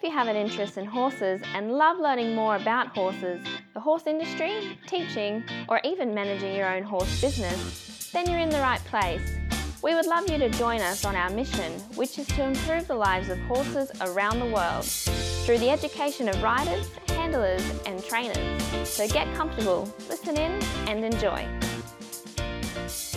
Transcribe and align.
If 0.00 0.04
you 0.04 0.12
have 0.12 0.28
an 0.28 0.36
interest 0.36 0.78
in 0.78 0.86
horses 0.86 1.42
and 1.54 1.72
love 1.72 1.98
learning 1.98 2.34
more 2.34 2.56
about 2.56 2.96
horses, 2.96 3.38
the 3.74 3.80
horse 3.80 4.04
industry, 4.06 4.78
teaching, 4.86 5.44
or 5.68 5.78
even 5.84 6.14
managing 6.14 6.56
your 6.56 6.74
own 6.74 6.84
horse 6.84 7.20
business, 7.20 8.10
then 8.10 8.26
you're 8.26 8.38
in 8.38 8.48
the 8.48 8.60
right 8.60 8.82
place. 8.86 9.20
We 9.82 9.94
would 9.94 10.06
love 10.06 10.30
you 10.30 10.38
to 10.38 10.48
join 10.48 10.80
us 10.80 11.04
on 11.04 11.16
our 11.16 11.28
mission, 11.28 11.72
which 11.96 12.18
is 12.18 12.26
to 12.28 12.44
improve 12.44 12.88
the 12.88 12.94
lives 12.94 13.28
of 13.28 13.38
horses 13.40 13.92
around 14.00 14.38
the 14.38 14.46
world 14.46 14.86
through 14.86 15.58
the 15.58 15.68
education 15.68 16.30
of 16.30 16.42
riders, 16.42 16.88
handlers, 17.08 17.62
and 17.84 18.02
trainers. 18.02 18.62
So 18.88 19.06
get 19.06 19.30
comfortable, 19.34 19.86
listen 20.08 20.38
in, 20.38 20.62
and 20.88 21.04
enjoy. 21.04 21.46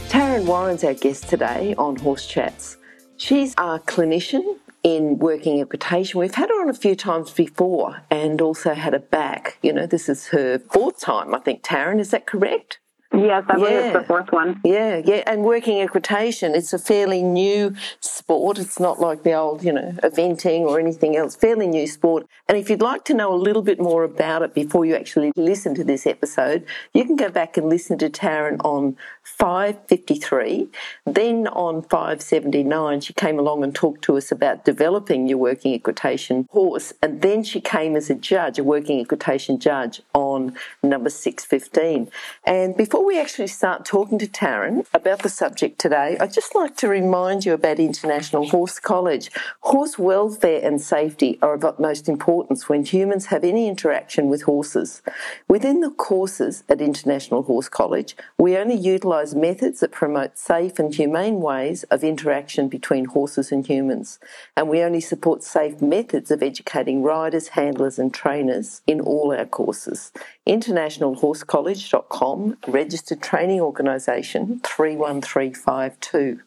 Tarrin 0.10 0.46
Warren's 0.46 0.84
our 0.84 0.96
guest 0.96 1.30
today 1.30 1.76
on 1.78 1.96
Horse 1.96 2.28
Chats. 2.28 2.76
She's 3.16 3.54
a 3.54 3.80
clinician 3.80 4.60
in 4.84 5.18
working 5.18 5.60
equitation. 5.60 6.20
We've 6.20 6.36
had 6.36 6.50
her 6.50 6.62
on 6.62 6.70
a 6.70 6.74
few 6.74 6.96
times 6.96 7.32
before 7.32 8.04
and 8.12 8.42
also 8.42 8.74
had 8.74 8.94
her 8.94 9.00
back. 9.00 9.58
You 9.62 9.74
know, 9.74 9.86
this 9.86 10.10
is 10.10 10.28
her 10.28 10.60
fourth 10.60 11.00
time, 11.00 11.34
I 11.34 11.40
think, 11.40 11.64
Tarrin. 11.64 12.00
Is 12.00 12.12
that 12.12 12.26
correct? 12.26 12.80
Yes, 13.14 13.44
I 13.48 13.56
believe 13.56 13.72
yeah. 13.72 13.80
it's 13.80 14.00
the 14.00 14.04
fourth 14.06 14.32
one. 14.32 14.60
Yeah, 14.64 15.02
yeah. 15.06 15.24
And 15.28 15.44
working 15.44 15.80
equitation, 15.80 16.56
it's 16.56 16.74
a 16.74 16.80
fairly 16.80 17.22
new 17.22 17.76
sport. 18.00 18.58
It's 18.58 18.80
not 18.80 19.00
like 19.00 19.22
the 19.22 19.34
old, 19.34 19.64
you 19.64 19.72
know, 19.72 19.94
eventing 20.04 20.62
or 20.62 20.80
anything 20.80 21.16
else. 21.16 21.36
Fairly 21.36 21.68
new 21.68 21.86
sport. 21.86 22.26
And 22.50 22.58
if 22.58 22.72
you'd 22.72 22.82
like 22.82 23.06
to 23.06 23.14
know 23.14 23.32
a 23.32 23.36
little 23.36 23.62
bit 23.62 23.80
more 23.80 24.04
about 24.04 24.42
it 24.42 24.56
before 24.56 24.86
you 24.86 24.96
actually 24.96 25.32
listen 25.36 25.76
to 25.76 25.84
this 25.84 26.08
episode, 26.08 26.66
you 26.94 27.06
can 27.06 27.16
go 27.16 27.30
back 27.30 27.56
and 27.56 27.70
listen 27.70 28.00
to 28.00 28.10
Tarrin 28.10 28.60
on 28.62 28.98
553. 29.22 30.70
Then 31.06 31.48
on 31.48 31.84
579, 31.84 33.02
she 33.02 33.14
came 33.14 33.38
along 33.38 33.64
and 33.64 33.76
talked 33.76 34.02
to 34.06 34.18
us 34.18 34.32
about 34.32 34.66
developing 34.66 35.28
your 35.28 35.38
working 35.38 35.74
equitation 35.74 36.48
horse. 36.52 36.94
And 37.02 37.22
then 37.22 37.44
she 37.44 37.62
came 37.62 37.96
as 37.96 38.10
a 38.10 38.16
judge, 38.16 38.58
a 38.58 38.64
working 38.64 39.00
equitation 39.00 39.60
judge 39.60 40.02
on 40.14 40.56
number 40.82 41.10
615. 41.12 42.10
And 42.46 42.76
before 42.76 43.03
before 43.04 43.16
we 43.16 43.20
actually 43.20 43.48
start 43.48 43.84
talking 43.84 44.18
to 44.18 44.28
Tarrin 44.28 44.86
about 44.94 45.24
the 45.24 45.30
subject 45.30 45.78
today, 45.78 46.16
I'd 46.22 46.32
just 46.32 46.56
like 46.56 46.78
to 46.78 46.88
remind 46.88 47.44
you 47.44 47.52
about 47.52 47.78
International 47.78 48.48
Horse 48.48 48.80
College. 48.80 49.30
Horse 49.60 50.00
welfare 50.00 50.62
and 50.64 50.80
safety 50.80 51.38
are 51.42 51.54
of 51.54 51.66
utmost 51.66 52.08
importance 52.08 52.70
when 52.70 52.86
humans 52.86 53.26
have 53.26 53.44
any 53.44 53.68
interaction 53.68 54.30
with 54.30 54.44
horses. 54.44 55.02
Within 55.50 55.82
the 55.82 55.90
courses 55.92 56.64
at 56.70 56.80
International 56.80 57.44
Horse 57.44 57.68
College, 57.68 58.16
we 58.38 58.56
only 58.56 58.76
utilise 58.76 59.36
methods 59.36 59.82
that 59.82 59.92
promote 59.92 60.38
safe 60.38 60.80
and 60.80 60.96
humane 60.96 61.42
ways 61.42 61.84
of 61.92 62.06
interaction 62.06 62.70
between 62.70 63.04
horses 63.04 63.52
and 63.52 63.68
humans, 63.68 64.18
and 64.56 64.70
we 64.70 64.82
only 64.82 65.02
support 65.02 65.44
safe 65.44 65.82
methods 65.82 66.32
of 66.32 66.42
educating 66.42 67.04
riders, 67.04 67.50
handlers, 67.50 68.00
and 68.00 68.14
trainers 68.14 68.82
in 68.88 69.02
all 69.02 69.36
our 69.36 69.46
courses. 69.46 70.14
InternationalHorseCollege.com, 70.48 72.58
registered 72.68 73.22
training 73.22 73.62
organisation 73.62 74.60
31352. 74.64 76.42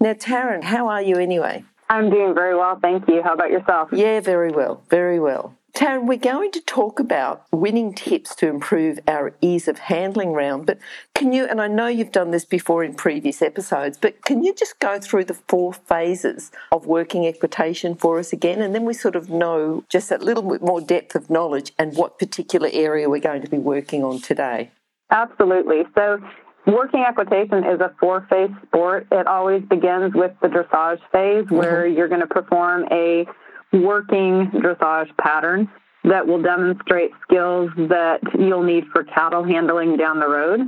Now, 0.00 0.12
Tarrin, 0.12 0.64
how 0.64 0.88
are 0.88 1.02
you 1.02 1.16
anyway? 1.16 1.64
I'm 1.90 2.10
doing 2.10 2.34
very 2.34 2.54
well, 2.54 2.78
thank 2.80 3.08
you. 3.08 3.22
How 3.22 3.32
about 3.32 3.50
yourself? 3.50 3.88
Yeah, 3.92 4.20
very 4.20 4.50
well, 4.50 4.82
very 4.90 5.18
well. 5.18 5.54
Tarrin, 5.74 6.06
we're 6.06 6.18
going 6.18 6.50
to 6.52 6.60
talk 6.62 6.98
about 6.98 7.44
winning 7.52 7.92
tips 7.94 8.34
to 8.36 8.48
improve 8.48 8.98
our 9.06 9.34
ease 9.40 9.68
of 9.68 9.78
handling 9.78 10.32
round, 10.32 10.66
but 10.66 10.78
can 11.14 11.32
you, 11.32 11.44
and 11.44 11.60
I 11.60 11.68
know 11.68 11.86
you've 11.86 12.10
done 12.10 12.30
this 12.30 12.44
before 12.44 12.82
in 12.82 12.94
previous 12.94 13.42
episodes, 13.42 13.98
but 13.98 14.24
can 14.24 14.42
you 14.42 14.54
just 14.54 14.80
go 14.80 14.98
through 14.98 15.24
the 15.24 15.34
four 15.34 15.72
phases 15.72 16.50
of 16.72 16.86
working 16.86 17.26
equitation 17.26 17.94
for 17.94 18.18
us 18.18 18.32
again? 18.32 18.62
And 18.62 18.74
then 18.74 18.86
we 18.86 18.94
sort 18.94 19.14
of 19.14 19.28
know 19.28 19.84
just 19.88 20.10
a 20.10 20.16
little 20.16 20.42
bit 20.42 20.62
more 20.62 20.80
depth 20.80 21.14
of 21.14 21.30
knowledge 21.30 21.72
and 21.78 21.96
what 21.96 22.18
particular 22.18 22.70
area 22.72 23.08
we're 23.08 23.20
going 23.20 23.42
to 23.42 23.50
be 23.50 23.58
working 23.58 24.02
on 24.02 24.20
today. 24.20 24.70
Absolutely. 25.10 25.82
So, 25.94 26.18
working 26.66 27.00
equitation 27.00 27.64
is 27.64 27.80
a 27.80 27.94
four 28.00 28.26
phase 28.28 28.50
sport. 28.66 29.06
It 29.12 29.26
always 29.26 29.62
begins 29.62 30.14
with 30.14 30.32
the 30.42 30.48
dressage 30.48 31.00
phase 31.12 31.50
where 31.50 31.84
mm-hmm. 31.84 31.96
you're 31.96 32.08
going 32.08 32.20
to 32.20 32.26
perform 32.26 32.86
a 32.90 33.26
working 33.72 34.50
dressage 34.54 35.14
pattern 35.18 35.68
that 36.04 36.26
will 36.26 36.40
demonstrate 36.42 37.10
skills 37.22 37.70
that 37.76 38.20
you'll 38.38 38.62
need 38.62 38.84
for 38.92 39.04
cattle 39.04 39.44
handling 39.44 39.96
down 39.96 40.20
the 40.20 40.28
road. 40.28 40.60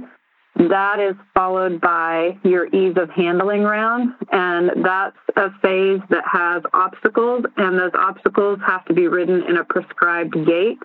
That 0.56 0.98
is 0.98 1.14
followed 1.32 1.80
by 1.80 2.38
your 2.42 2.66
ease 2.66 2.96
of 2.96 3.08
handling 3.10 3.62
round, 3.62 4.14
and 4.32 4.84
that's 4.84 5.16
a 5.36 5.50
phase 5.62 6.00
that 6.10 6.24
has 6.30 6.62
obstacles, 6.74 7.44
and 7.56 7.78
those 7.78 7.92
obstacles 7.94 8.58
have 8.66 8.84
to 8.86 8.94
be 8.94 9.06
ridden 9.06 9.42
in 9.48 9.56
a 9.56 9.64
prescribed 9.64 10.34
gait, 10.44 10.78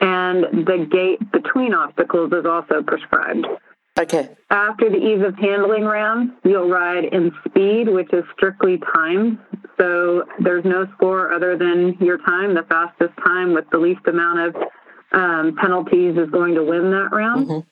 and 0.00 0.66
the 0.66 0.86
gait 0.90 1.30
between 1.32 1.72
obstacles 1.72 2.32
is 2.32 2.44
also 2.44 2.82
prescribed. 2.82 3.46
Okay. 3.98 4.28
After 4.50 4.90
the 4.90 4.96
ease 4.96 5.22
of 5.24 5.36
handling 5.36 5.84
round, 5.84 6.32
you'll 6.44 6.68
ride 6.68 7.04
in 7.04 7.30
speed, 7.46 7.88
which 7.88 8.12
is 8.12 8.24
strictly 8.36 8.80
timed. 8.92 9.38
So 9.78 10.24
there's 10.40 10.64
no 10.64 10.86
score 10.94 11.32
other 11.32 11.56
than 11.56 11.96
your 12.00 12.18
time. 12.18 12.54
The 12.54 12.64
fastest 12.68 13.12
time 13.24 13.54
with 13.54 13.64
the 13.70 13.78
least 13.78 14.00
amount 14.06 14.56
of 14.56 14.62
um, 15.12 15.56
penalties 15.60 16.16
is 16.16 16.28
going 16.30 16.54
to 16.54 16.64
win 16.64 16.90
that 16.90 17.10
round. 17.12 17.46
Mm-hmm. 17.46 17.68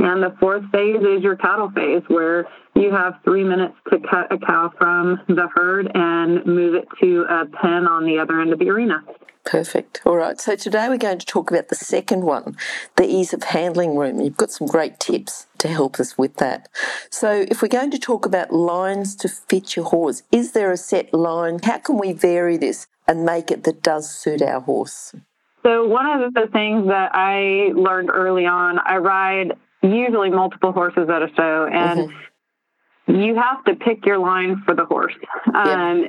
And 0.00 0.22
the 0.22 0.34
fourth 0.40 0.64
phase 0.72 1.00
is 1.00 1.22
your 1.22 1.36
cattle 1.36 1.70
phase, 1.70 2.02
where 2.08 2.48
you 2.74 2.90
have 2.90 3.14
three 3.22 3.44
minutes 3.44 3.74
to 3.90 3.98
cut 3.98 4.32
a 4.32 4.38
cow 4.38 4.72
from 4.78 5.20
the 5.28 5.48
herd 5.54 5.90
and 5.94 6.44
move 6.46 6.74
it 6.74 6.88
to 7.00 7.26
a 7.28 7.44
pen 7.46 7.86
on 7.86 8.06
the 8.06 8.18
other 8.18 8.40
end 8.40 8.52
of 8.52 8.58
the 8.58 8.70
arena. 8.70 9.04
Perfect. 9.44 10.00
All 10.06 10.16
right. 10.16 10.40
So 10.40 10.56
today 10.56 10.88
we're 10.88 10.96
going 10.96 11.18
to 11.18 11.26
talk 11.26 11.50
about 11.50 11.68
the 11.68 11.74
second 11.74 12.24
one, 12.24 12.56
the 12.96 13.06
ease 13.06 13.34
of 13.34 13.42
handling 13.42 13.96
room. 13.96 14.20
You've 14.20 14.36
got 14.36 14.50
some 14.50 14.66
great 14.66 14.98
tips 15.00 15.46
to 15.58 15.68
help 15.68 16.00
us 16.00 16.16
with 16.16 16.36
that. 16.36 16.68
So 17.10 17.44
if 17.48 17.60
we're 17.60 17.68
going 17.68 17.90
to 17.90 17.98
talk 17.98 18.24
about 18.24 18.52
lines 18.52 19.14
to 19.16 19.28
fit 19.28 19.76
your 19.76 19.86
horse, 19.86 20.22
is 20.32 20.52
there 20.52 20.70
a 20.70 20.76
set 20.76 21.12
line? 21.12 21.58
How 21.62 21.78
can 21.78 21.98
we 21.98 22.12
vary 22.12 22.56
this 22.56 22.86
and 23.06 23.24
make 23.24 23.50
it 23.50 23.64
that 23.64 23.82
does 23.82 24.10
suit 24.10 24.40
our 24.40 24.60
horse? 24.60 25.14
So 25.62 25.86
one 25.86 26.06
of 26.06 26.32
the 26.32 26.46
things 26.52 26.86
that 26.86 27.10
I 27.12 27.72
learned 27.74 28.10
early 28.10 28.46
on, 28.46 28.78
I 28.78 28.96
ride 28.96 29.52
usually 29.82 30.30
multiple 30.30 30.72
horses 30.72 31.08
at 31.08 31.22
a 31.22 31.28
show 31.36 31.68
and 31.72 32.10
mm-hmm. 32.10 33.14
you 33.14 33.34
have 33.36 33.64
to 33.64 33.74
pick 33.74 34.04
your 34.04 34.18
line 34.18 34.62
for 34.64 34.74
the 34.74 34.84
horse. 34.84 35.14
Um, 35.54 36.08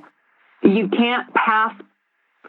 You 0.64 0.90
can't 0.90 1.34
pass 1.34 1.74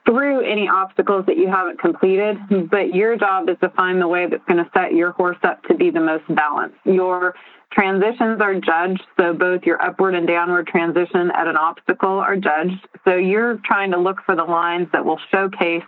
through 0.05 0.41
any 0.41 0.69
obstacles 0.69 1.25
that 1.27 1.37
you 1.37 1.47
haven't 1.47 1.79
completed, 1.79 2.37
but 2.71 2.95
your 2.95 3.17
job 3.17 3.49
is 3.49 3.57
to 3.63 3.69
find 3.71 4.01
the 4.01 4.09
way 4.09 4.27
that's 4.27 4.45
going 4.47 4.63
to 4.63 4.71
set 4.75 4.95
your 4.95 5.13
horse 5.13 5.39
up 5.43 5.63
to 5.65 5.75
be 5.75 5.91
the 5.91 6.01
most 6.01 6.25
balanced. 6.29 6.77
Your 6.85 7.35
transitions 7.73 8.41
are 8.41 8.55
judged, 8.55 9.03
so 9.19 9.33
both 9.33 9.63
your 9.63 9.81
upward 9.81 10.15
and 10.15 10.27
downward 10.27 10.67
transition 10.67 11.31
at 11.31 11.47
an 11.47 11.57
obstacle 11.57 12.19
are 12.19 12.37
judged. 12.37 12.87
So 13.05 13.17
you're 13.17 13.61
trying 13.65 13.93
to 13.93 13.99
look 13.99 14.19
for 14.27 14.37
the 14.37 14.45
lines 14.45 14.89
that 14.93 15.05
will 15.05 15.21
showcase 15.31 15.85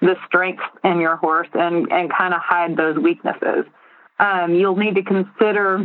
the 0.00 0.16
strengths 0.26 0.64
in 0.84 0.98
your 0.98 1.16
horse 1.16 1.48
and, 1.54 1.90
and 1.92 2.12
kind 2.12 2.34
of 2.34 2.40
hide 2.42 2.76
those 2.76 2.98
weaknesses. 2.98 3.64
Um, 4.22 4.54
you'll 4.54 4.76
need 4.76 4.94
to 4.94 5.02
consider 5.02 5.84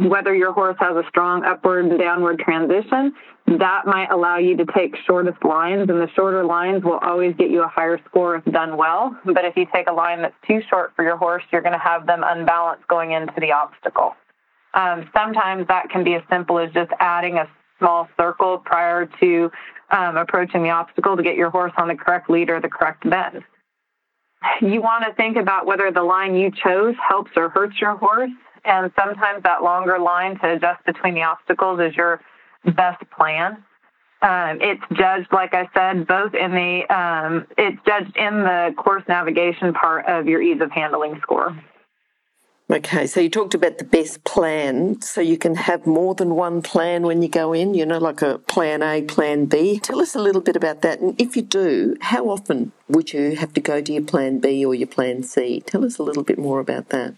whether 0.00 0.34
your 0.34 0.52
horse 0.52 0.76
has 0.80 0.96
a 0.96 1.04
strong 1.08 1.44
upward 1.44 1.86
and 1.86 1.98
downward 1.98 2.40
transition, 2.40 3.14
that 3.46 3.86
might 3.86 4.10
allow 4.10 4.36
you 4.36 4.56
to 4.56 4.66
take 4.76 4.96
shortest 5.06 5.42
lines, 5.44 5.88
and 5.88 6.00
the 6.00 6.08
shorter 6.14 6.44
lines 6.44 6.82
will 6.82 6.98
always 6.98 7.34
get 7.36 7.50
you 7.50 7.62
a 7.62 7.68
higher 7.68 7.98
score 8.08 8.36
if 8.36 8.44
done 8.46 8.76
well. 8.76 9.16
But 9.24 9.44
if 9.44 9.56
you 9.56 9.66
take 9.72 9.88
a 9.88 9.92
line 9.92 10.22
that's 10.22 10.34
too 10.46 10.60
short 10.68 10.92
for 10.96 11.04
your 11.04 11.16
horse, 11.16 11.44
you're 11.52 11.62
going 11.62 11.72
to 11.72 11.78
have 11.78 12.06
them 12.06 12.24
unbalanced 12.26 12.86
going 12.88 13.12
into 13.12 13.34
the 13.40 13.52
obstacle. 13.52 14.14
Um, 14.74 15.08
sometimes 15.16 15.68
that 15.68 15.88
can 15.88 16.04
be 16.04 16.14
as 16.14 16.22
simple 16.28 16.58
as 16.58 16.70
just 16.72 16.90
adding 16.98 17.38
a 17.38 17.48
small 17.78 18.08
circle 18.18 18.58
prior 18.58 19.08
to 19.20 19.50
um, 19.90 20.16
approaching 20.16 20.62
the 20.62 20.70
obstacle 20.70 21.16
to 21.16 21.22
get 21.22 21.36
your 21.36 21.50
horse 21.50 21.72
on 21.78 21.88
the 21.88 21.94
correct 21.94 22.28
lead 22.28 22.50
or 22.50 22.60
the 22.60 22.68
correct 22.68 23.08
bend. 23.08 23.44
You 24.60 24.80
want 24.80 25.04
to 25.06 25.14
think 25.14 25.36
about 25.36 25.66
whether 25.66 25.90
the 25.90 26.02
line 26.02 26.34
you 26.34 26.50
chose 26.50 26.94
helps 27.06 27.30
or 27.36 27.48
hurts 27.48 27.80
your 27.80 27.96
horse 27.96 28.30
and 28.66 28.92
sometimes 28.98 29.42
that 29.44 29.62
longer 29.62 29.98
line 29.98 30.38
to 30.40 30.54
adjust 30.54 30.84
between 30.84 31.14
the 31.14 31.22
obstacles 31.22 31.80
is 31.80 31.94
your 31.96 32.20
best 32.64 33.02
plan. 33.16 33.62
Um, 34.22 34.58
it's 34.60 34.82
judged, 34.94 35.28
like 35.30 35.54
I 35.54 35.68
said, 35.74 36.06
both 36.06 36.34
in 36.34 36.50
the 36.50 36.94
um, 36.94 37.46
it's 37.56 37.78
judged 37.86 38.16
in 38.16 38.42
the 38.42 38.74
course 38.76 39.04
navigation 39.08 39.72
part 39.72 40.06
of 40.06 40.26
your 40.26 40.42
ease 40.42 40.60
of 40.60 40.70
handling 40.72 41.20
score. 41.22 41.56
Okay, 42.68 43.06
so 43.06 43.20
you 43.20 43.30
talked 43.30 43.54
about 43.54 43.78
the 43.78 43.84
best 43.84 44.24
plan, 44.24 45.00
so 45.00 45.20
you 45.20 45.38
can 45.38 45.54
have 45.54 45.86
more 45.86 46.16
than 46.16 46.34
one 46.34 46.62
plan 46.62 47.04
when 47.04 47.22
you 47.22 47.28
go 47.28 47.52
in, 47.52 47.74
you 47.74 47.86
know, 47.86 47.98
like 47.98 48.22
a 48.22 48.38
plan 48.38 48.82
A, 48.82 49.02
plan 49.02 49.46
B. 49.46 49.78
Tell 49.78 50.00
us 50.00 50.16
a 50.16 50.20
little 50.20 50.40
bit 50.40 50.56
about 50.56 50.82
that. 50.82 50.98
And 50.98 51.14
if 51.20 51.36
you 51.36 51.42
do, 51.42 51.96
how 52.00 52.28
often 52.28 52.72
would 52.88 53.12
you 53.12 53.36
have 53.36 53.52
to 53.52 53.60
go 53.60 53.80
to 53.80 53.92
your 53.92 54.02
plan 54.02 54.40
B 54.40 54.64
or 54.64 54.74
your 54.74 54.88
plan 54.88 55.22
C? 55.22 55.60
Tell 55.60 55.84
us 55.84 55.98
a 55.98 56.02
little 56.02 56.24
bit 56.24 56.38
more 56.38 56.58
about 56.58 56.88
that. 56.88 57.14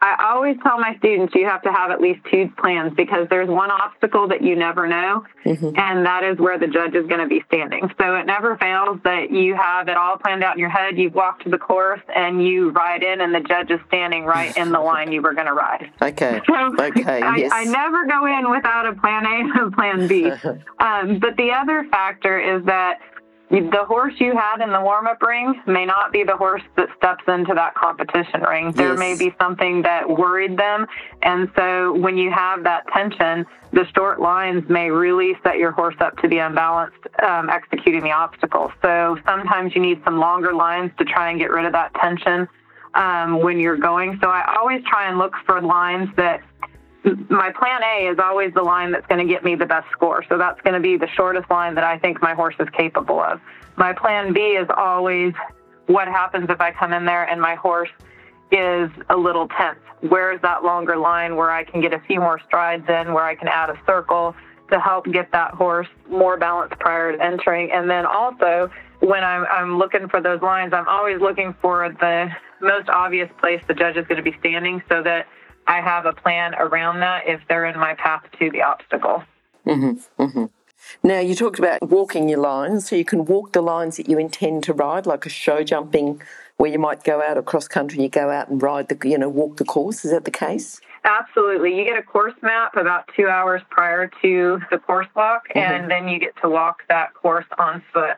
I 0.00 0.30
always 0.30 0.56
tell 0.62 0.78
my 0.78 0.94
students 0.98 1.34
you 1.34 1.46
have 1.46 1.62
to 1.62 1.72
have 1.72 1.90
at 1.90 2.02
least 2.02 2.20
two 2.30 2.50
plans 2.58 2.92
because 2.94 3.28
there's 3.30 3.48
one 3.48 3.70
obstacle 3.70 4.28
that 4.28 4.42
you 4.42 4.54
never 4.54 4.86
know, 4.86 5.24
mm-hmm. 5.42 5.70
and 5.74 6.04
that 6.04 6.22
is 6.22 6.38
where 6.38 6.58
the 6.58 6.66
judge 6.66 6.94
is 6.94 7.06
going 7.06 7.20
to 7.20 7.26
be 7.26 7.42
standing. 7.46 7.88
So 7.98 8.16
it 8.16 8.26
never 8.26 8.58
fails 8.58 8.98
that 9.04 9.30
you 9.30 9.56
have 9.56 9.88
it 9.88 9.96
all 9.96 10.18
planned 10.18 10.44
out 10.44 10.56
in 10.56 10.60
your 10.60 10.68
head. 10.68 10.98
You've 10.98 11.14
walked 11.14 11.44
to 11.44 11.50
the 11.50 11.56
course 11.56 12.02
and 12.14 12.46
you 12.46 12.70
ride 12.72 13.02
in, 13.02 13.22
and 13.22 13.34
the 13.34 13.40
judge 13.40 13.70
is 13.70 13.80
standing 13.88 14.24
right 14.24 14.54
in 14.58 14.70
the 14.70 14.80
line 14.80 15.12
you 15.12 15.22
were 15.22 15.32
going 15.32 15.46
to 15.46 15.54
ride. 15.54 15.90
Okay. 16.02 16.40
So 16.56 16.74
okay. 16.80 17.20
I, 17.22 17.36
yes. 17.36 17.50
I 17.52 17.64
never 17.64 18.06
go 18.06 18.24
in 18.26 18.50
without 18.50 18.86
a 18.86 18.94
plan 18.94 19.26
A 19.26 19.28
and 19.28 19.72
a 19.72 19.76
plan 19.76 20.08
B. 20.08 20.30
um, 20.78 21.18
but 21.18 21.36
the 21.36 21.50
other 21.52 21.86
factor 21.90 22.38
is 22.38 22.64
that 22.66 23.00
the 23.50 23.84
horse 23.86 24.14
you 24.18 24.36
had 24.36 24.60
in 24.60 24.72
the 24.72 24.80
warm 24.80 25.06
up 25.06 25.22
ring 25.22 25.54
may 25.66 25.84
not 25.86 26.12
be 26.12 26.24
the 26.24 26.36
horse 26.36 26.62
that 26.76 26.88
steps 26.96 27.22
into 27.28 27.54
that 27.54 27.74
competition 27.74 28.42
ring. 28.42 28.72
There 28.72 28.90
yes. 28.90 28.98
may 28.98 29.16
be 29.16 29.34
something 29.40 29.82
that 29.82 30.08
worried 30.08 30.56
them. 30.56 30.86
And 31.22 31.48
so 31.56 31.92
when 31.92 32.18
you 32.18 32.30
have 32.32 32.64
that 32.64 32.86
tension, 32.92 33.46
the 33.72 33.86
short 33.94 34.20
lines 34.20 34.68
may 34.68 34.90
really 34.90 35.34
set 35.44 35.58
your 35.58 35.70
horse 35.70 35.94
up 36.00 36.16
to 36.18 36.28
be 36.28 36.38
unbalanced 36.38 36.96
um, 37.22 37.48
executing 37.48 38.02
the 38.02 38.12
obstacle. 38.12 38.72
So 38.82 39.16
sometimes 39.24 39.74
you 39.74 39.80
need 39.80 40.02
some 40.04 40.18
longer 40.18 40.52
lines 40.52 40.90
to 40.98 41.04
try 41.04 41.30
and 41.30 41.38
get 41.38 41.50
rid 41.50 41.66
of 41.66 41.72
that 41.72 41.94
tension 41.94 42.48
um, 42.94 43.40
when 43.42 43.60
you're 43.60 43.76
going. 43.76 44.18
So 44.20 44.28
I 44.28 44.56
always 44.58 44.82
try 44.84 45.08
and 45.08 45.18
look 45.18 45.34
for 45.44 45.60
lines 45.60 46.08
that 46.16 46.40
my 47.28 47.52
plan 47.52 47.82
A 47.82 48.08
is 48.08 48.18
always 48.18 48.52
the 48.54 48.62
line 48.62 48.90
that's 48.90 49.06
going 49.06 49.24
to 49.26 49.32
get 49.32 49.44
me 49.44 49.54
the 49.54 49.66
best 49.66 49.86
score. 49.92 50.24
So 50.28 50.38
that's 50.38 50.60
going 50.62 50.74
to 50.74 50.80
be 50.80 50.96
the 50.96 51.08
shortest 51.08 51.48
line 51.50 51.74
that 51.76 51.84
I 51.84 51.98
think 51.98 52.20
my 52.20 52.34
horse 52.34 52.56
is 52.58 52.68
capable 52.70 53.20
of. 53.20 53.40
My 53.76 53.92
plan 53.92 54.32
B 54.32 54.40
is 54.40 54.68
always 54.74 55.32
what 55.86 56.08
happens 56.08 56.50
if 56.50 56.60
I 56.60 56.72
come 56.72 56.92
in 56.92 57.04
there 57.04 57.24
and 57.24 57.40
my 57.40 57.54
horse 57.54 57.90
is 58.50 58.90
a 59.08 59.16
little 59.16 59.48
tense. 59.48 59.78
Where 60.00 60.32
is 60.32 60.40
that 60.42 60.64
longer 60.64 60.96
line 60.96 61.36
where 61.36 61.50
I 61.50 61.64
can 61.64 61.80
get 61.80 61.92
a 61.92 62.00
few 62.00 62.20
more 62.20 62.40
strides 62.46 62.88
in, 62.88 63.12
where 63.12 63.24
I 63.24 63.34
can 63.34 63.48
add 63.48 63.70
a 63.70 63.78
circle 63.86 64.34
to 64.70 64.80
help 64.80 65.06
get 65.06 65.30
that 65.32 65.52
horse 65.52 65.88
more 66.08 66.36
balanced 66.36 66.78
prior 66.78 67.16
to 67.16 67.22
entering? 67.22 67.70
And 67.72 67.88
then 67.88 68.04
also, 68.04 68.70
when 69.00 69.22
I'm, 69.24 69.46
I'm 69.50 69.78
looking 69.78 70.08
for 70.08 70.20
those 70.20 70.42
lines, 70.42 70.72
I'm 70.72 70.88
always 70.88 71.20
looking 71.20 71.54
for 71.60 71.88
the 71.88 72.30
most 72.60 72.88
obvious 72.88 73.30
place 73.38 73.62
the 73.68 73.74
judge 73.74 73.96
is 73.96 74.06
going 74.06 74.22
to 74.22 74.28
be 74.28 74.36
standing 74.38 74.82
so 74.88 75.02
that 75.02 75.26
I 75.66 75.80
have 75.80 76.06
a 76.06 76.12
plan 76.12 76.54
around 76.54 77.00
that 77.00 77.24
if 77.26 77.40
they're 77.48 77.66
in 77.66 77.78
my 77.78 77.94
path 77.94 78.24
to 78.38 78.50
the 78.50 78.62
obstacle. 78.62 79.24
Mm-hmm, 79.66 80.22
mm-hmm. 80.22 80.44
Now, 81.02 81.18
you 81.20 81.34
talked 81.34 81.58
about 81.58 81.88
walking 81.88 82.28
your 82.28 82.38
lines, 82.38 82.88
so 82.88 82.96
you 82.96 83.04
can 83.04 83.24
walk 83.24 83.52
the 83.52 83.60
lines 83.60 83.96
that 83.96 84.08
you 84.08 84.18
intend 84.18 84.62
to 84.64 84.72
ride, 84.72 85.06
like 85.06 85.26
a 85.26 85.28
show 85.28 85.64
jumping, 85.64 86.22
where 86.56 86.70
you 86.70 86.78
might 86.78 87.02
go 87.02 87.22
out 87.22 87.36
across 87.36 87.66
country, 87.68 88.02
you 88.02 88.08
go 88.08 88.30
out 88.30 88.48
and 88.48 88.62
ride 88.62 88.88
the, 88.88 89.08
you 89.08 89.18
know, 89.18 89.28
walk 89.28 89.56
the 89.56 89.64
course. 89.64 90.04
Is 90.04 90.12
that 90.12 90.24
the 90.24 90.30
case? 90.30 90.80
Absolutely. 91.04 91.76
You 91.76 91.84
get 91.84 91.98
a 91.98 92.02
course 92.02 92.34
map 92.42 92.76
about 92.76 93.08
two 93.16 93.28
hours 93.28 93.62
prior 93.70 94.10
to 94.22 94.60
the 94.70 94.78
course 94.78 95.06
walk, 95.14 95.48
mm-hmm. 95.48 95.58
and 95.58 95.90
then 95.90 96.08
you 96.08 96.18
get 96.18 96.34
to 96.42 96.48
walk 96.48 96.82
that 96.88 97.14
course 97.14 97.46
on 97.58 97.82
foot. 97.92 98.16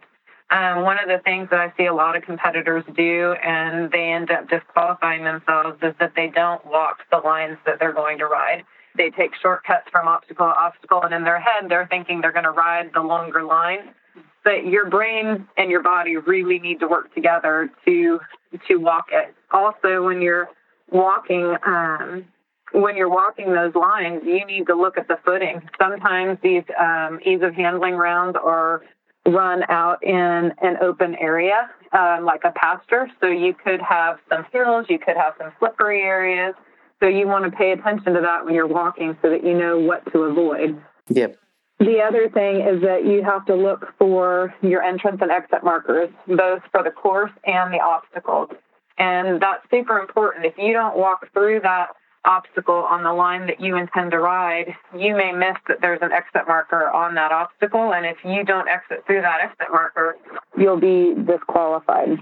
Um, 0.51 0.83
one 0.83 0.99
of 0.99 1.09
the 1.09 1.21
things 1.25 1.49
that 1.51 1.61
I 1.61 1.73
see 1.77 1.87
a 1.87 1.95
lot 1.95 2.17
of 2.17 2.23
competitors 2.23 2.83
do, 2.97 3.35
and 3.45 3.91
they 3.91 4.13
end 4.13 4.31
up 4.31 4.49
disqualifying 4.49 5.25
themselves, 5.25 5.79
is 5.83 5.95
that 6.01 6.13
they 6.17 6.29
don't 6.29 6.65
walk 6.65 6.99
the 7.11 7.19
lines 7.19 7.59
that 7.67 7.79
they're 7.79 7.93
going 7.93 8.19
to 8.19 8.27
ride. 8.27 8.65
They 8.97 9.11
take 9.11 9.33
shortcuts 9.43 9.89
from 9.93 10.09
obstacle 10.09 10.47
to 10.47 10.53
obstacle, 10.53 11.03
and 11.03 11.13
in 11.13 11.25
their 11.25 11.39
head, 11.39 11.69
they're 11.69 11.87
thinking 11.87 12.23
they're 12.23 12.33
going 12.33 12.45
to 12.45 12.51
ride 12.51 12.91
the 12.95 13.03
longer 13.03 13.45
line. 13.45 13.95
But 14.43 14.65
your 14.67 14.89
brain 14.89 15.47
and 15.59 15.71
your 15.71 15.83
body 15.83 16.17
really 16.17 16.59
need 16.59 16.81
to 16.81 16.89
work 16.89 17.15
together 17.15 17.71
to 17.85 18.21
to 18.67 18.77
walk 18.77 19.09
it. 19.13 19.35
Also, 19.53 20.03
when 20.03 20.23
you're 20.23 20.49
walking, 20.91 21.55
um, 21.67 22.25
when 22.73 22.97
you're 22.97 23.11
walking 23.11 23.53
those 23.53 23.75
lines, 23.75 24.23
you 24.25 24.47
need 24.47 24.67
to 24.69 24.75
look 24.75 24.97
at 24.97 25.07
the 25.07 25.19
footing. 25.23 25.61
Sometimes 25.79 26.39
these 26.43 26.65
um, 26.81 27.21
ease 27.27 27.43
of 27.43 27.55
handling 27.55 27.95
rounds 27.95 28.39
are 28.43 28.83
run 29.29 29.63
out 29.69 30.03
in 30.03 30.53
an 30.63 30.77
open 30.81 31.15
area, 31.17 31.71
um, 31.93 32.25
like 32.25 32.43
a 32.45 32.53
pasture. 32.53 33.09
So 33.21 33.29
you 33.29 33.55
could 33.55 33.81
have 33.81 34.19
some 34.29 34.47
hills, 34.53 34.87
you 34.89 34.99
could 34.99 35.17
have 35.17 35.35
some 35.39 35.53
slippery 35.59 36.03
areas. 36.03 36.55
So 37.01 37.09
you 37.09 37.29
want 37.29 37.45
to 37.45 37.57
pay 37.57 37.73
attention 37.73 38.15
to 38.15 38.21
that 38.23 38.45
when 38.45 38.55
you're 38.55 38.67
walking 38.67 39.17
so 39.23 39.31
that 39.31 39.45
you 39.45 39.55
know 39.55 39.79
what 39.79 40.11
to 40.13 40.21
avoid. 40.21 40.83
Yep. 41.09 41.37
The 41.79 42.01
other 42.01 42.29
thing 42.29 42.61
is 42.61 42.83
that 42.83 43.07
you 43.07 43.23
have 43.23 43.47
to 43.47 43.55
look 43.55 43.95
for 43.99 44.53
your 44.63 44.83
entrance 44.83 45.19
and 45.21 45.31
exit 45.31 45.63
markers, 45.63 46.11
both 46.27 46.63
for 46.73 46.83
the 46.83 46.91
course 46.91 47.31
and 47.45 47.73
the 47.73 47.79
obstacles. 47.79 48.51
And 48.99 49.41
that's 49.41 49.63
super 49.71 50.01
important. 50.01 50.45
If 50.45 50.59
you 50.59 50.73
don't 50.73 50.97
walk 50.97 51.33
through 51.33 51.61
that 51.61 51.91
obstacle 52.25 52.75
on 52.75 53.03
the 53.03 53.13
line 53.13 53.47
that 53.47 53.61
you 53.61 53.77
intend 53.77 54.11
to 54.11 54.19
ride, 54.19 54.75
you 54.97 55.17
may 55.17 55.33
miss 55.33 55.57
that 55.69 55.81
there's 55.81 56.01
an 56.03 56.13
exit 56.13 56.43
marker 56.47 56.91
on 56.91 57.15
that 57.15 57.33
obstacle. 57.33 57.93
And 57.93 58.05
if 58.07 58.17
you 58.25 58.45
don't 58.45 58.69
exit 58.69 59.05
through 59.07 59.23
that 59.23 59.41
exit 59.41 59.69
marker, 59.73 60.17
you'll 60.57 60.81
be 60.81 61.15
disqualified. 61.15 62.19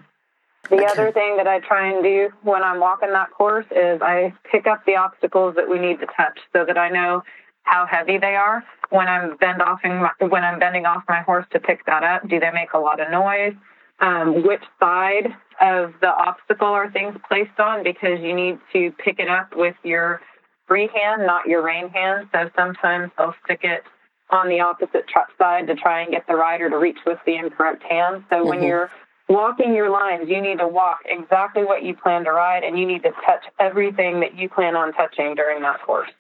The 0.68 0.76
okay. 0.76 0.86
other 0.86 1.12
thing 1.12 1.36
that 1.36 1.46
I 1.46 1.60
try 1.60 1.92
and 1.92 2.02
do 2.02 2.30
when 2.42 2.62
I'm 2.62 2.80
walking 2.80 3.12
that 3.12 3.30
course 3.30 3.66
is 3.70 4.00
I 4.02 4.34
pick 4.50 4.66
up 4.66 4.84
the 4.84 4.96
obstacles 4.96 5.54
that 5.54 5.68
we 5.68 5.78
need 5.78 6.00
to 6.00 6.06
touch 6.06 6.38
so 6.52 6.64
that 6.64 6.76
I 6.76 6.88
know 6.88 7.22
how 7.62 7.86
heavy 7.86 8.18
they 8.18 8.34
are. 8.34 8.64
When 8.90 9.08
I'm 9.08 9.36
bend 9.36 9.62
offing 9.62 9.96
my, 9.96 10.10
when 10.18 10.44
I'm 10.44 10.58
bending 10.58 10.86
off 10.86 11.04
my 11.08 11.22
horse 11.22 11.46
to 11.52 11.60
pick 11.60 11.84
that 11.86 12.02
up, 12.02 12.28
do 12.28 12.40
they 12.40 12.50
make 12.50 12.72
a 12.72 12.78
lot 12.78 13.00
of 13.00 13.10
noise? 13.10 13.54
Um, 13.98 14.42
which 14.46 14.62
side 14.78 15.34
of 15.60 15.94
the 16.02 16.08
obstacle 16.08 16.68
are 16.68 16.90
things 16.90 17.16
placed 17.28 17.58
on 17.58 17.82
because 17.82 18.20
you 18.20 18.34
need 18.34 18.58
to 18.72 18.92
pick 19.02 19.18
it 19.18 19.28
up 19.28 19.56
with 19.56 19.74
your 19.82 20.20
free 20.66 20.88
hand, 20.94 21.26
not 21.26 21.46
your 21.46 21.62
rein 21.62 21.88
hand. 21.88 22.28
So 22.32 22.50
sometimes 22.54 23.10
they'll 23.16 23.34
stick 23.44 23.60
it 23.62 23.82
on 24.30 24.48
the 24.48 24.60
opposite 24.60 25.08
truck 25.08 25.28
side 25.38 25.66
to 25.68 25.74
try 25.74 26.02
and 26.02 26.10
get 26.10 26.26
the 26.26 26.34
rider 26.34 26.68
to 26.68 26.76
reach 26.76 26.98
with 27.06 27.18
the 27.24 27.36
incorrect 27.36 27.82
hand. 27.84 28.24
So 28.28 28.36
mm-hmm. 28.36 28.48
when 28.48 28.62
you're 28.62 28.90
walking 29.28 29.74
your 29.74 29.90
lines, 29.90 30.28
you 30.28 30.40
need 30.40 30.58
to 30.58 30.68
walk 30.68 31.00
exactly 31.06 31.64
what 31.64 31.82
you 31.82 31.94
plan 31.94 32.24
to 32.24 32.32
ride 32.32 32.64
and 32.64 32.78
you 32.78 32.86
need 32.86 33.02
to 33.02 33.12
touch 33.24 33.44
everything 33.58 34.20
that 34.20 34.36
you 34.36 34.48
plan 34.48 34.76
on 34.76 34.92
touching 34.92 35.34
during 35.34 35.62
that 35.62 35.80
course. 35.82 36.10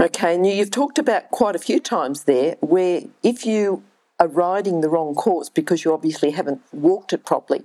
Okay, 0.00 0.34
and 0.34 0.46
you've 0.46 0.70
talked 0.70 0.98
about 0.98 1.30
quite 1.30 1.54
a 1.54 1.58
few 1.58 1.78
times 1.78 2.24
there 2.24 2.56
where 2.60 3.02
if 3.22 3.44
you 3.44 3.82
are 4.20 4.28
riding 4.28 4.82
the 4.82 4.88
wrong 4.88 5.14
course 5.14 5.48
because 5.48 5.84
you 5.84 5.92
obviously 5.92 6.30
haven't 6.30 6.60
walked 6.72 7.12
it 7.12 7.24
properly, 7.24 7.64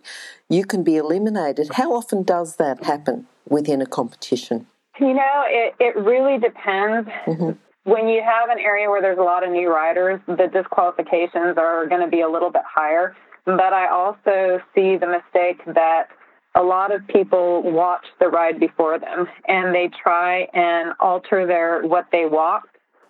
you 0.50 0.66
can 0.66 0.84
be 0.84 0.96
eliminated. 0.96 1.68
How 1.74 1.94
often 1.94 2.24
does 2.24 2.56
that 2.56 2.86
happen 2.86 3.28
within 3.48 3.82
a 3.82 3.86
competition? 3.86 4.66
You 5.00 5.14
know, 5.14 5.44
it, 5.48 5.76
it 5.80 5.96
really 5.98 6.40
depends. 6.40 7.10
Mm-hmm. 7.28 7.52
When 7.84 8.08
you 8.08 8.24
have 8.24 8.50
an 8.50 8.58
area 8.58 8.90
where 8.90 9.02
there's 9.02 9.20
a 9.20 9.24
lot 9.24 9.46
of 9.46 9.52
new 9.52 9.70
riders, 9.70 10.20
the 10.28 10.50
disqualifications 10.52 11.58
are 11.58 11.86
going 11.86 12.02
to 12.02 12.08
be 12.08 12.22
a 12.22 12.30
little 12.30 12.50
bit 12.50 12.64
higher. 12.66 13.16
But 13.46 13.74
I 13.74 13.90
also 13.90 14.60
see 14.74 14.98
the 14.98 15.06
mistake 15.06 15.62
that 15.76 16.08
a 16.56 16.64
lot 16.64 16.96
of 16.96 17.06
people 17.08 17.62
watch 17.64 18.06
the 18.20 18.28
ride 18.28 18.60
before 18.60 18.98
them 18.98 19.28
and 19.48 19.76
they 19.76 19.90
try 20.02 20.48
and 20.54 20.94
alter 21.00 21.46
their 21.46 21.86
what 21.86 22.08
they 22.12 22.26
walk 22.26 22.64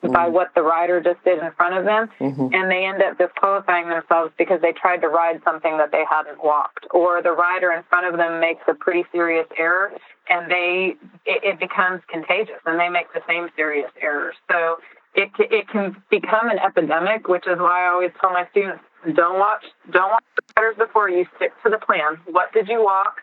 mm-hmm. 0.05 0.13
by 0.13 0.27
what 0.27 0.53
the 0.55 0.62
rider 0.62 1.01
just 1.01 1.24
did 1.24 1.39
in 1.39 1.51
front 1.53 1.77
of 1.77 1.85
them, 1.85 2.09
mm-hmm. 2.19 2.53
and 2.53 2.71
they 2.71 2.85
end 2.85 3.01
up 3.01 3.17
disqualifying 3.17 3.89
themselves 3.89 4.31
because 4.38 4.62
they 4.62 4.74
tried 4.74 5.01
to 5.01 5.09
ride 5.09 5.41
something 5.43 5.77
that 5.77 5.91
they 5.91 6.03
hadn't 6.09 6.43
walked, 6.43 6.85
or 6.91 7.21
the 7.21 7.31
rider 7.31 7.71
in 7.71 7.83
front 7.89 8.05
of 8.07 8.17
them 8.17 8.39
makes 8.39 8.62
a 8.67 8.74
pretty 8.74 9.03
serious 9.12 9.47
error, 9.57 9.91
and 10.29 10.50
they 10.50 10.95
it, 11.25 11.43
it 11.43 11.59
becomes 11.59 12.01
contagious, 12.09 12.59
and 12.65 12.79
they 12.79 12.89
make 12.89 13.12
the 13.13 13.21
same 13.27 13.50
serious 13.55 13.91
errors. 14.01 14.35
So 14.51 14.77
it 15.15 15.29
it 15.39 15.67
can 15.69 15.95
become 16.09 16.50
an 16.50 16.59
epidemic, 16.59 17.27
which 17.27 17.47
is 17.47 17.57
why 17.57 17.85
I 17.85 17.89
always 17.89 18.12
tell 18.19 18.31
my 18.31 18.47
students 18.51 18.83
don't 19.15 19.39
watch 19.39 19.63
don't 19.91 20.12
watch 20.12 20.24
the 20.35 20.62
riders 20.62 20.77
before 20.77 21.09
you 21.09 21.25
stick 21.35 21.51
to 21.63 21.69
the 21.69 21.77
plan. 21.77 22.17
What 22.25 22.51
did 22.53 22.67
you 22.67 22.83
walk? 22.83 23.21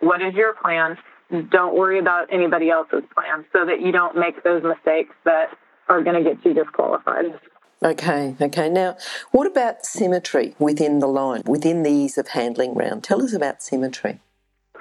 What 0.00 0.22
is 0.22 0.34
your 0.34 0.54
plan? 0.54 0.96
Don't 1.50 1.76
worry 1.76 1.98
about 1.98 2.32
anybody 2.32 2.70
else's 2.70 3.04
plan 3.14 3.44
so 3.52 3.64
that 3.64 3.80
you 3.80 3.92
don't 3.92 4.16
make 4.16 4.42
those 4.42 4.62
mistakes 4.62 5.14
that 5.24 5.50
are 5.90 6.02
going 6.02 6.22
to 6.22 6.30
get 6.30 6.42
you 6.44 6.54
disqualified. 6.54 7.38
Okay, 7.82 8.36
okay. 8.40 8.68
Now, 8.68 8.96
what 9.32 9.46
about 9.46 9.84
symmetry 9.84 10.54
within 10.58 11.00
the 11.00 11.06
line, 11.06 11.42
within 11.46 11.82
the 11.82 11.90
ease 11.90 12.16
of 12.16 12.28
handling 12.28 12.74
round? 12.74 13.04
Tell 13.04 13.22
us 13.22 13.32
about 13.32 13.62
symmetry. 13.62 14.20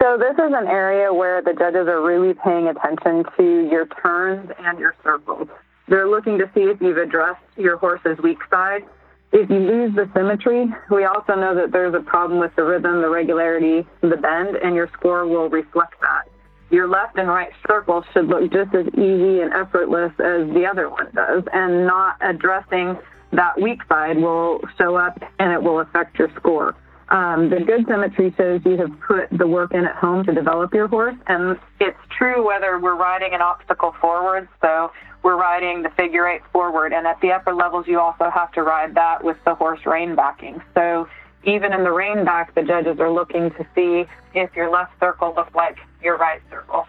So, 0.02 0.18
this 0.18 0.34
is 0.34 0.54
an 0.54 0.68
area 0.68 1.12
where 1.14 1.42
the 1.42 1.54
judges 1.54 1.88
are 1.88 2.02
really 2.02 2.34
paying 2.34 2.68
attention 2.68 3.26
to 3.38 3.70
your 3.70 3.88
turns 4.02 4.52
and 4.60 4.80
your 4.80 4.96
circles. 5.04 5.48
They're 5.88 6.08
looking 6.08 6.38
to 6.38 6.50
see 6.54 6.62
if 6.62 6.80
you've 6.80 6.98
addressed 6.98 7.42
your 7.58 7.78
horse's 7.78 8.18
weak 8.20 8.40
side. 8.50 8.84
If 9.32 9.50
you 9.50 9.60
lose 9.60 9.96
the 9.96 10.10
symmetry, 10.14 10.68
we 10.92 11.06
also 11.06 11.36
know 11.36 11.56
that 11.56 11.72
there's 11.72 11.94
a 11.94 12.02
problem 12.02 12.40
with 12.40 12.56
the 12.56 12.64
rhythm, 12.64 13.02
the 13.02 13.10
regularity, 13.10 13.88
the 14.02 14.18
bend, 14.18 14.58
and 14.58 14.76
your 14.76 14.90
score 14.94 15.26
will 15.26 15.50
reflect 15.50 16.00
that 16.02 16.28
your 16.70 16.88
left 16.88 17.18
and 17.18 17.28
right 17.28 17.52
circle 17.68 18.04
should 18.14 18.28
look 18.28 18.52
just 18.52 18.74
as 18.76 18.86
easy 18.94 19.42
and 19.42 19.54
effortless 19.54 20.12
as 20.20 20.48
the 20.54 20.68
other 20.70 20.90
one 20.90 21.10
does, 21.14 21.44
and 21.54 21.88
not 21.88 22.18
addressing 22.22 22.98
that 23.32 23.60
weak 23.60 23.80
side 23.88 24.18
will 24.18 24.60
show 24.78 24.96
up 24.96 25.20
and 25.40 25.52
it 25.52 25.62
will 25.62 25.80
affect 25.80 26.18
your 26.18 26.30
score. 26.36 26.76
Um, 27.10 27.50
the 27.50 27.60
good 27.60 27.88
symmetry 27.88 28.34
shows 28.38 28.62
you 28.66 28.78
have 28.78 28.92
put 29.02 29.36
the 29.36 29.48
work 29.48 29.74
in 29.74 29.84
at 29.86 29.96
home 29.96 30.24
to 30.26 30.34
develop 30.34 30.74
your 30.74 30.88
horse, 30.88 31.16
and 31.28 31.58
it's 31.80 31.98
true 32.16 32.46
whether 32.46 32.78
we're 32.78 32.96
riding 32.96 33.34
an 33.34 33.42
obstacle 33.42 33.96
forward, 34.00 34.48
so 34.62 34.92
we're 35.24 35.38
riding 35.38 35.82
the 35.82 35.90
figure 35.98 36.28
eight 36.28 36.44
forward, 36.54 36.94
and 36.94 37.08
at 37.08 37.20
the 37.22 37.32
upper 37.32 37.54
levels, 37.54 37.88
you 37.88 38.00
also 38.00 38.30
have 38.30 38.52
to 38.54 38.62
ride 38.62 38.94
that 38.94 39.24
with 39.24 39.38
the 39.44 39.56
horse 39.56 39.80
rein 39.88 40.16
backing. 40.16 40.62
So 40.76 41.08
even 41.44 41.74
in 41.74 41.84
the 41.84 41.92
rein 41.92 42.26
back, 42.26 42.54
the 42.56 42.64
judges 42.64 43.00
are 43.00 43.12
looking 43.12 43.52
to 43.52 43.66
see 43.76 44.06
if 44.34 44.56
your 44.56 44.70
left 44.70 44.92
circle 45.00 45.34
looks 45.36 45.54
like 45.56 45.78
your 46.04 46.18
right 46.18 46.42
circle. 46.50 46.86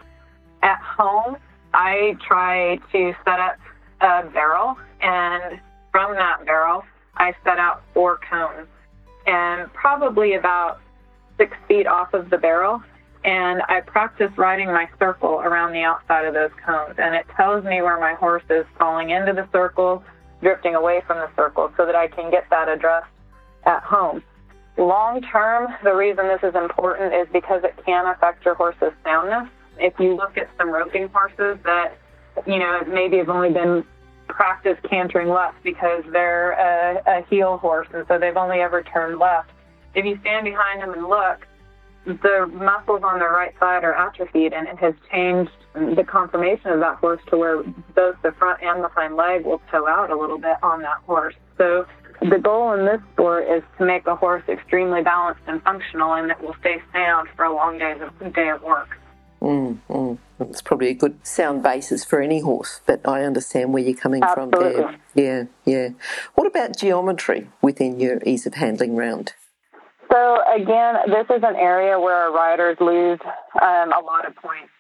At 0.63 0.81
home, 0.81 1.37
I 1.73 2.17
try 2.27 2.77
to 2.93 3.15
set 3.25 3.41
up 3.41 3.57
a 4.01 4.29
barrel, 4.31 4.77
and 5.01 5.61
from 5.93 6.15
that 6.15 6.45
barrel, 6.45 6.85
I 7.17 7.35
set 7.45 7.59
out 7.59 7.83
four 7.95 8.19
cones 8.29 8.67
and 9.27 9.73
probably 9.73 10.35
about 10.35 10.81
six 11.37 11.57
feet 11.69 11.87
off 11.87 12.15
of 12.15 12.31
the 12.31 12.39
barrel. 12.39 12.83
And 13.23 13.61
I 13.69 13.83
practice 13.83 14.31
riding 14.37 14.69
my 14.69 14.89
circle 14.99 15.41
around 15.41 15.73
the 15.73 15.83
outside 15.83 16.25
of 16.25 16.33
those 16.33 16.51
cones. 16.65 16.95
And 16.99 17.15
it 17.15 17.27
tells 17.37 17.65
me 17.65 17.83
where 17.83 18.01
my 18.01 18.15
horse 18.15 18.43
is 18.49 18.65
falling 18.79 19.11
into 19.11 19.35
the 19.35 19.47
circle, 19.53 20.03
drifting 20.41 20.75
away 20.75 21.03
from 21.07 21.19
the 21.19 21.29
circle, 21.37 21.71
so 21.77 21.85
that 21.85 21.95
I 21.95 22.09
can 22.09 22.31
get 22.31 22.49
that 22.49 22.69
addressed 22.69 23.13
at 23.65 23.83
home. 23.83 24.23
Long 24.81 25.21
term, 25.21 25.69
the 25.85 25.95
reason 25.95 26.27
this 26.27 26.41
is 26.43 26.55
important 26.55 27.13
is 27.13 27.29
because 27.35 27.63
it 27.65 27.75
can 27.85 28.07
affect 28.07 28.47
your 28.47 28.55
horse's 28.55 28.95
soundness. 29.05 29.47
If 29.77 29.93
you 30.01 30.17
look 30.17 30.39
at 30.39 30.49
some 30.57 30.71
roping 30.71 31.09
horses 31.09 31.59
that, 31.65 31.99
you 32.47 32.59
know, 32.59 32.81
maybe 32.89 33.19
have 33.19 33.29
only 33.29 33.51
been 33.51 33.85
practiced 34.27 34.83
cantering 34.89 35.29
left 35.29 35.63
because 35.63 36.03
they're 36.13 36.53
a, 36.53 37.03
a 37.07 37.27
heel 37.29 37.59
horse 37.59 37.89
and 37.93 38.07
so 38.09 38.19
they've 38.19 38.39
only 38.39 38.61
ever 38.61 38.83
turned 38.83 39.19
left. 39.19 39.51
If 39.95 40.07
you 40.07 40.19
stand 40.23 40.47
behind 40.47 40.81
them 40.81 40.95
and 40.95 41.07
look, 41.07 41.47
the 42.07 42.47
muscles 42.51 43.03
on 43.05 43.19
their 43.19 43.33
right 43.33 43.53
side 43.61 43.85
are 43.85 43.95
atrophied 43.95 44.55
and 44.55 44.67
it 44.67 44.79
has 44.79 44.95
changed 45.13 45.51
the 45.75 46.05
conformation 46.09 46.71
of 46.71 46.81
that 46.81 46.97
horse 46.97 47.21
to 47.29 47.37
where 47.37 47.63
both 47.95 48.17
the 48.23 48.33
front 48.39 48.63
and 48.63 48.83
the 48.83 48.89
hind 48.89 49.15
leg 49.17 49.45
will 49.45 49.61
toe 49.71 49.87
out 49.87 50.09
a 50.11 50.17
little 50.17 50.39
bit 50.39 50.57
on 50.63 50.81
that 50.81 51.03
horse. 51.07 51.35
So 51.59 51.87
the 52.21 52.39
goal 52.39 52.73
in 52.73 52.85
this 52.85 53.01
sport 53.13 53.49
is 53.49 53.63
to 53.79 53.85
make 53.85 54.07
a 54.07 54.15
horse 54.15 54.43
extremely 54.49 55.03
balanced 55.03 55.43
and 55.47 55.63
functional 55.63 56.13
and 56.15 56.31
that 56.31 56.43
will 56.43 56.57
stay 56.61 56.83
sound 56.93 57.29
for 57.37 57.45
a 57.45 57.55
long 57.55 57.79
day 57.79 57.93
of, 57.93 58.35
day 58.35 58.51
of 58.51 58.63
work. 58.63 58.89
Mm, 59.41 59.79
mm. 59.89 60.19
It's 60.41 60.61
probably 60.63 60.89
a 60.89 60.95
good 60.95 61.27
sound 61.27 61.63
basis 61.63 62.05
for 62.05 62.21
any 62.21 62.41
horse, 62.41 62.81
but 62.87 63.07
I 63.07 63.25
understand 63.25 63.73
where 63.73 63.83
you're 63.83 63.97
coming 63.97 64.23
Absolutely. 64.23 64.73
from 64.75 64.97
there. 65.15 65.49
Yeah, 65.65 65.73
yeah. 65.73 65.89
What 66.35 66.47
about 66.47 66.77
geometry 66.77 67.49
within 67.63 68.01
your 68.01 68.21
ease 68.25 68.47
of 68.47 68.55
handling 68.55 68.97
round? 68.97 69.33
So 70.13 70.39
again, 70.55 70.97
this 71.07 71.27
is 71.35 71.43
an 71.43 71.57
area 71.57 71.99
where 71.99 72.17
our 72.17 72.33
riders 72.33 72.77
lose 72.81 73.21
um, 73.63 73.93
a 73.93 74.01
lot 74.05 74.27
of 74.27 74.35
points. 74.37 74.71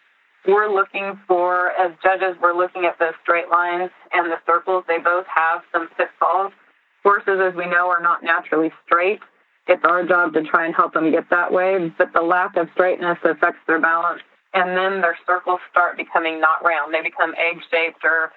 We're 0.46 0.72
looking 0.72 1.20
for, 1.28 1.70
as 1.72 1.92
judges, 2.02 2.36
we're 2.40 2.56
looking 2.56 2.84
at 2.84 2.98
the 2.98 3.12
straight 3.22 3.48
lines 3.50 3.90
and 4.12 4.30
the 4.30 4.38
circles. 4.46 4.84
They 4.88 4.98
both 4.98 5.26
have 5.26 5.62
some 5.72 5.88
pitfalls. 5.96 6.52
Horses, 7.02 7.40
as 7.40 7.54
we 7.54 7.66
know, 7.66 7.88
are 7.88 8.02
not 8.02 8.22
naturally 8.22 8.70
straight. 8.86 9.20
It's 9.66 9.84
our 9.84 10.04
job 10.06 10.34
to 10.34 10.42
try 10.42 10.66
and 10.66 10.74
help 10.74 10.94
them 10.94 11.10
get 11.10 11.30
that 11.30 11.52
way, 11.52 11.92
but 11.96 12.12
the 12.12 12.22
lack 12.22 12.56
of 12.56 12.68
straightness 12.74 13.18
affects 13.24 13.60
their 13.66 13.80
balance 13.80 14.22
and 14.52 14.76
then 14.76 15.00
their 15.00 15.16
circles 15.26 15.60
start 15.70 15.96
becoming 15.96 16.40
not 16.40 16.64
round. 16.64 16.92
They 16.92 17.02
become 17.02 17.34
egg 17.38 17.60
shaped 17.70 18.04
or 18.04 18.32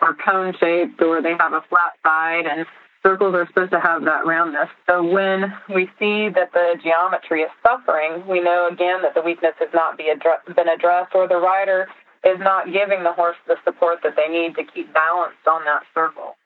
or 0.00 0.14
cone 0.14 0.54
shaped, 0.58 1.02
or 1.02 1.20
they 1.20 1.36
have 1.38 1.52
a 1.52 1.60
flat 1.68 1.92
side. 2.02 2.46
And 2.46 2.64
circles 3.02 3.34
are 3.34 3.46
supposed 3.48 3.70
to 3.72 3.80
have 3.80 4.04
that 4.04 4.24
roundness. 4.24 4.70
So 4.88 5.02
when 5.02 5.52
we 5.68 5.90
see 5.98 6.30
that 6.30 6.52
the 6.54 6.80
geometry 6.82 7.42
is 7.42 7.50
suffering, 7.62 8.26
we 8.26 8.40
know 8.40 8.68
again 8.72 9.02
that 9.02 9.12
the 9.14 9.20
weakness 9.20 9.52
has 9.58 9.68
not 9.74 9.98
be 9.98 10.04
addre- 10.04 10.56
been 10.56 10.68
addressed, 10.68 11.14
or 11.14 11.28
the 11.28 11.36
rider 11.36 11.86
is 12.24 12.38
not 12.40 12.72
giving 12.72 13.02
the 13.02 13.12
horse 13.12 13.36
the 13.46 13.56
support 13.62 13.98
that 14.02 14.16
they 14.16 14.28
need 14.28 14.54
to 14.54 14.64
keep 14.64 14.92
balanced 14.94 15.44
on 15.46 15.64
that 15.66 15.82
circle. 15.94 16.36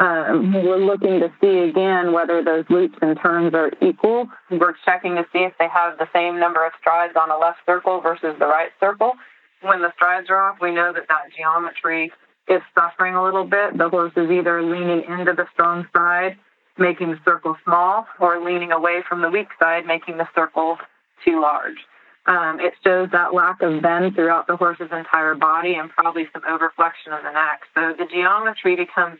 Um, 0.00 0.54
we're 0.54 0.78
looking 0.78 1.20
to 1.20 1.30
see 1.42 1.58
again 1.68 2.14
whether 2.14 2.42
those 2.42 2.64
loops 2.70 2.96
and 3.02 3.18
turns 3.20 3.52
are 3.52 3.70
equal. 3.82 4.28
We're 4.50 4.74
checking 4.86 5.16
to 5.16 5.26
see 5.30 5.40
if 5.40 5.52
they 5.58 5.68
have 5.68 5.98
the 5.98 6.08
same 6.14 6.40
number 6.40 6.64
of 6.64 6.72
strides 6.80 7.12
on 7.20 7.30
a 7.30 7.36
left 7.36 7.58
circle 7.66 8.00
versus 8.00 8.34
the 8.38 8.46
right 8.46 8.70
circle. 8.80 9.12
When 9.60 9.82
the 9.82 9.92
strides 9.94 10.30
are 10.30 10.38
off, 10.38 10.56
we 10.58 10.70
know 10.72 10.90
that 10.94 11.06
that 11.08 11.24
geometry 11.36 12.10
is 12.48 12.62
suffering 12.74 13.14
a 13.14 13.22
little 13.22 13.44
bit. 13.44 13.76
The 13.76 13.90
horse 13.90 14.12
is 14.16 14.30
either 14.30 14.62
leaning 14.62 15.04
into 15.06 15.34
the 15.34 15.44
strong 15.52 15.86
side, 15.94 16.38
making 16.78 17.10
the 17.10 17.20
circle 17.22 17.56
small, 17.64 18.06
or 18.18 18.42
leaning 18.42 18.72
away 18.72 19.02
from 19.06 19.20
the 19.20 19.28
weak 19.28 19.48
side, 19.60 19.84
making 19.84 20.16
the 20.16 20.28
circle 20.34 20.78
too 21.26 21.42
large. 21.42 21.76
Um, 22.24 22.58
it 22.58 22.72
shows 22.82 23.10
that 23.12 23.34
lack 23.34 23.60
of 23.60 23.82
bend 23.82 24.14
throughout 24.14 24.46
the 24.46 24.56
horse's 24.56 24.88
entire 24.92 25.34
body 25.34 25.74
and 25.74 25.90
probably 25.90 26.26
some 26.32 26.42
overflexion 26.42 27.12
of 27.12 27.22
the 27.22 27.32
neck. 27.32 27.60
So 27.74 27.92
the 27.98 28.06
geometry 28.10 28.76
becomes 28.76 29.18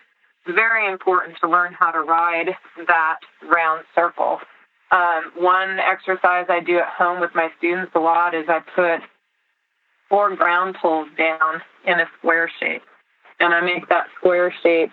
very 0.55 0.91
important 0.91 1.37
to 1.41 1.49
learn 1.49 1.73
how 1.73 1.91
to 1.91 2.01
ride 2.01 2.51
that 2.87 3.19
round 3.43 3.85
circle. 3.95 4.39
Um, 4.91 5.33
one 5.37 5.79
exercise 5.79 6.47
I 6.49 6.61
do 6.61 6.79
at 6.79 6.89
home 6.89 7.21
with 7.21 7.31
my 7.35 7.49
students 7.59 7.93
a 7.95 8.01
lot 8.01 8.35
is 8.35 8.47
I 8.49 8.61
put 8.75 9.01
four 10.09 10.35
ground 10.35 10.77
poles 10.81 11.09
down 11.17 11.63
in 11.87 12.01
a 12.01 12.07
square 12.19 12.51
shape. 12.61 12.83
And 13.39 13.55
I 13.55 13.61
make 13.63 13.89
that 13.89 14.07
square 14.19 14.53
shape 14.63 14.91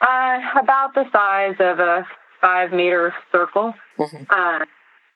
uh, 0.00 0.38
about 0.62 0.94
the 0.94 1.04
size 1.12 1.56
of 1.58 1.78
a 1.80 2.06
five 2.40 2.72
meter 2.72 3.12
circle. 3.30 3.74
Mm-hmm. 3.98 4.24
Uh, 4.30 4.64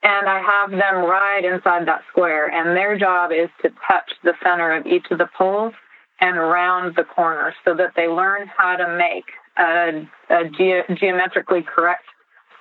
and 0.02 0.28
I 0.28 0.40
have 0.40 0.70
them 0.70 1.04
ride 1.04 1.44
inside 1.44 1.86
that 1.88 2.02
square. 2.10 2.48
And 2.50 2.76
their 2.76 2.98
job 2.98 3.30
is 3.32 3.48
to 3.62 3.70
touch 3.88 4.10
the 4.22 4.34
center 4.42 4.76
of 4.76 4.86
each 4.86 5.06
of 5.10 5.18
the 5.18 5.28
poles 5.36 5.74
and 6.20 6.36
round 6.36 6.94
the 6.96 7.04
corners 7.04 7.54
so 7.64 7.74
that 7.74 7.92
they 7.96 8.08
learn 8.08 8.48
how 8.56 8.76
to 8.76 8.96
make 8.96 9.26
a, 9.58 10.08
a 10.30 10.44
ge- 10.48 10.98
geometrically 10.98 11.62
correct 11.62 12.04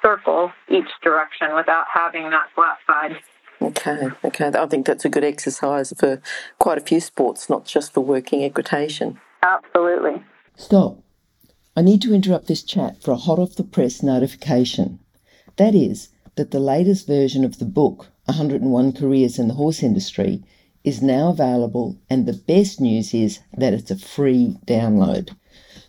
circle 0.01 0.51
each 0.70 0.89
direction 1.04 1.56
without 1.56 1.86
having 1.94 2.30
that 2.30 2.48
flat 2.56 2.77
side. 2.86 3.18
Okay, 3.62 4.10
okay. 4.24 4.51
I 4.54 4.66
think 4.68 4.86
that's 4.86 5.06
a 5.06 5.10
good 5.10 5.24
exercise 5.24 5.92
for 5.98 6.22
quite 6.60 6.77
a 6.77 6.82
few 6.82 7.00
sports, 7.00 7.50
not 7.50 7.66
just 7.66 7.94
for 7.94 8.01
working 8.01 8.44
equitation. 8.44 9.20
Absolutely. 9.42 10.24
Stop. 10.56 11.00
I 11.75 11.82
need 11.82 12.01
to 12.04 12.13
interrupt 12.13 12.48
this 12.48 12.63
chat 12.63 13.01
for 13.01 13.12
a 13.12 13.18
hot 13.18 13.39
off 13.39 13.56
the 13.56 13.63
press 13.63 14.04
notification. 14.04 15.00
That 15.58 15.74
is, 15.75 16.10
that 16.36 16.51
the 16.51 16.60
latest 16.60 17.08
version 17.08 17.44
of 17.44 17.60
the 17.60 17.66
book, 17.66 18.08
101 18.25 18.94
Careers 18.94 19.39
in 19.39 19.48
the 19.48 19.56
Horse 19.56 19.82
Industry, 19.82 20.44
is 20.84 21.01
now 21.01 21.30
available, 21.30 22.00
and 22.10 22.25
the 22.25 22.34
best 22.34 22.80
news 22.80 23.13
is 23.13 23.39
that 23.58 23.74
it's 23.74 23.92
a 23.92 23.98
free 23.98 24.58
download. 24.66 25.36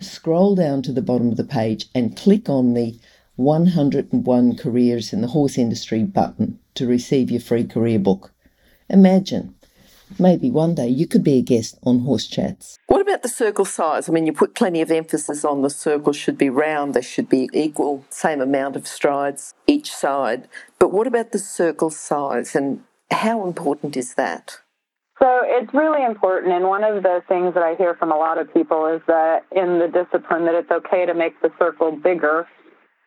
scroll 0.00 0.54
down 0.54 0.82
to 0.82 0.92
the 0.92 1.02
bottom 1.02 1.28
of 1.28 1.36
the 1.36 1.44
page 1.44 1.86
and 1.94 2.16
click 2.16 2.48
on 2.48 2.74
the 2.74 2.98
101 3.36 4.56
Careers 4.56 5.12
in 5.12 5.20
the 5.20 5.28
Horse 5.28 5.58
Industry 5.58 6.02
button 6.02 6.58
to 6.74 6.86
receive 6.86 7.30
your 7.30 7.40
free 7.40 7.64
career 7.64 7.98
book. 7.98 8.32
Imagine, 8.88 9.54
maybe 10.18 10.50
one 10.50 10.74
day 10.74 10.88
you 10.88 11.06
could 11.06 11.24
be 11.24 11.38
a 11.38 11.42
guest 11.42 11.78
on 11.82 12.00
Horse 12.00 12.26
Chats. 12.26 12.78
What 12.86 13.02
about 13.02 13.22
the 13.22 13.28
circle 13.28 13.64
size? 13.64 14.08
I 14.08 14.12
mean, 14.12 14.26
you 14.26 14.32
put 14.32 14.54
plenty 14.54 14.80
of 14.80 14.90
emphasis 14.90 15.44
on 15.44 15.62
the 15.62 15.70
circle 15.70 16.12
should 16.12 16.38
be 16.38 16.48
round, 16.48 16.94
they 16.94 17.02
should 17.02 17.28
be 17.28 17.50
equal, 17.52 18.04
same 18.10 18.40
amount 18.40 18.76
of 18.76 18.86
strides 18.86 19.54
each 19.66 19.92
side. 19.92 20.48
But 20.78 20.92
what 20.92 21.06
about 21.06 21.32
the 21.32 21.38
circle 21.38 21.90
size 21.90 22.54
and 22.54 22.84
how 23.10 23.46
important 23.46 23.96
is 23.96 24.14
that? 24.14 24.60
So 25.18 25.40
it's 25.44 25.72
really 25.72 26.04
important, 26.04 26.52
and 26.52 26.66
one 26.68 26.84
of 26.84 27.02
the 27.02 27.22
things 27.26 27.54
that 27.54 27.62
I 27.62 27.74
hear 27.76 27.94
from 27.94 28.12
a 28.12 28.16
lot 28.16 28.38
of 28.38 28.52
people 28.52 28.86
is 28.86 29.00
that 29.06 29.44
in 29.50 29.78
the 29.78 29.88
discipline 29.88 30.44
that 30.44 30.54
it's 30.54 30.70
okay 30.70 31.06
to 31.06 31.14
make 31.14 31.40
the 31.40 31.50
circle 31.58 31.92
bigger 31.92 32.46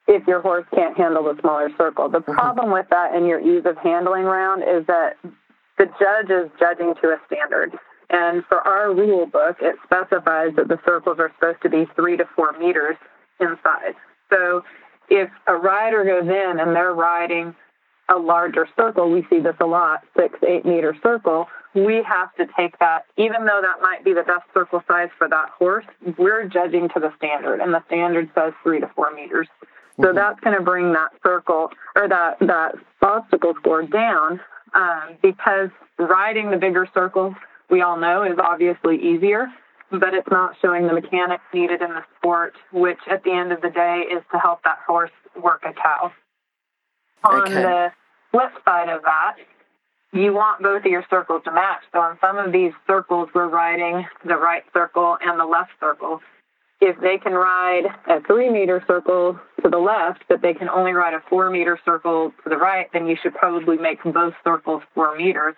if 0.07 0.25
your 0.25 0.41
horse 0.41 0.65
can't 0.73 0.97
handle 0.97 1.23
the 1.23 1.39
smaller 1.39 1.69
circle. 1.77 2.09
The 2.09 2.19
mm-hmm. 2.19 2.33
problem 2.33 2.71
with 2.71 2.87
that 2.89 3.13
in 3.13 3.25
your 3.25 3.39
ease 3.39 3.63
of 3.65 3.77
handling 3.77 4.23
round 4.23 4.63
is 4.63 4.87
that 4.87 5.17
the 5.77 5.85
judge 5.85 6.31
is 6.31 6.49
judging 6.59 6.95
to 7.01 7.09
a 7.09 7.17
standard. 7.27 7.77
And 8.09 8.43
for 8.49 8.57
our 8.57 8.91
rule 8.91 9.27
book, 9.27 9.57
it 9.61 9.75
specifies 9.83 10.55
that 10.55 10.67
the 10.67 10.79
circles 10.83 11.17
are 11.19 11.31
supposed 11.35 11.61
to 11.61 11.69
be 11.69 11.85
three 11.95 12.17
to 12.17 12.25
four 12.35 12.53
meters 12.57 12.97
in 13.39 13.55
size. 13.63 13.93
So 14.33 14.63
if 15.09 15.29
a 15.45 15.53
rider 15.53 16.03
goes 16.03 16.27
in 16.27 16.59
and 16.59 16.75
they're 16.75 16.93
riding 16.93 17.55
a 18.13 18.17
larger 18.17 18.67
circle, 18.75 19.11
we 19.11 19.25
see 19.29 19.39
this 19.39 19.55
a 19.59 19.65
lot, 19.65 20.03
six, 20.17 20.37
eight 20.47 20.65
meter 20.65 20.95
circle, 21.01 21.47
we 21.75 22.03
have 22.07 22.33
to 22.35 22.45
take 22.57 22.77
that, 22.79 23.05
even 23.17 23.45
though 23.45 23.61
that 23.61 23.81
might 23.81 24.03
be 24.03 24.13
the 24.13 24.23
best 24.23 24.43
circle 24.53 24.81
size 24.87 25.09
for 25.17 25.29
that 25.29 25.49
horse, 25.49 25.85
we're 26.17 26.47
judging 26.47 26.89
to 26.89 26.99
the 26.99 27.13
standard, 27.17 27.59
and 27.59 27.73
the 27.73 27.83
standard 27.85 28.29
says 28.33 28.53
three 28.63 28.79
to 28.79 28.89
four 28.95 29.13
meters. 29.13 29.47
So 30.01 30.07
mm-hmm. 30.07 30.15
that's 30.15 30.39
going 30.39 30.57
to 30.57 30.63
bring 30.63 30.93
that 30.93 31.11
circle 31.23 31.69
or 31.95 32.07
that, 32.07 32.39
that 32.39 32.75
obstacle 33.01 33.53
score 33.59 33.83
down 33.83 34.39
um, 34.73 35.17
because 35.21 35.69
riding 35.97 36.49
the 36.49 36.57
bigger 36.57 36.87
circles, 36.93 37.35
we 37.69 37.81
all 37.81 37.97
know, 37.97 38.23
is 38.23 38.39
obviously 38.41 38.97
easier, 38.97 39.47
but 39.91 40.13
it's 40.13 40.29
not 40.31 40.55
showing 40.61 40.87
the 40.87 40.93
mechanics 40.93 41.43
needed 41.53 41.81
in 41.81 41.89
the 41.89 42.03
sport, 42.17 42.53
which 42.71 42.99
at 43.09 43.23
the 43.23 43.31
end 43.31 43.51
of 43.51 43.61
the 43.61 43.69
day 43.69 44.05
is 44.11 44.23
to 44.31 44.39
help 44.39 44.63
that 44.63 44.79
horse 44.87 45.11
work 45.41 45.63
a 45.65 45.73
cow. 45.73 46.11
On 47.23 47.41
okay. 47.41 47.53
the 47.53 47.91
flip 48.31 48.51
side 48.65 48.89
of 48.89 49.01
that, 49.03 49.35
you 50.11 50.33
want 50.33 50.63
both 50.63 50.85
of 50.85 50.91
your 50.91 51.05
circles 51.09 51.43
to 51.45 51.51
match. 51.51 51.83
So 51.91 51.99
on 51.99 52.17
some 52.21 52.37
of 52.37 52.51
these 52.51 52.71
circles, 52.87 53.29
we're 53.35 53.47
riding 53.47 54.05
the 54.25 54.37
right 54.37 54.63
circle 54.73 55.17
and 55.21 55.39
the 55.39 55.45
left 55.45 55.71
circle. 55.79 56.19
If 56.81 56.99
they 57.01 57.17
can 57.17 57.33
ride 57.33 57.83
a 58.07 58.21
three 58.21 58.49
meter 58.49 58.83
circle 58.87 59.37
to 59.61 59.69
the 59.69 59.77
left, 59.77 60.23
but 60.29 60.41
they 60.41 60.53
can 60.53 60.69
only 60.69 60.93
ride 60.93 61.13
a 61.13 61.21
four 61.29 61.49
meter 61.49 61.77
circle 61.83 62.31
to 62.43 62.49
the 62.49 62.57
right, 62.57 62.87
then 62.93 63.05
you 63.07 63.17
should 63.21 63.35
probably 63.35 63.77
make 63.77 64.01
both 64.03 64.33
circles 64.43 64.81
four 64.95 65.15
meters 65.17 65.55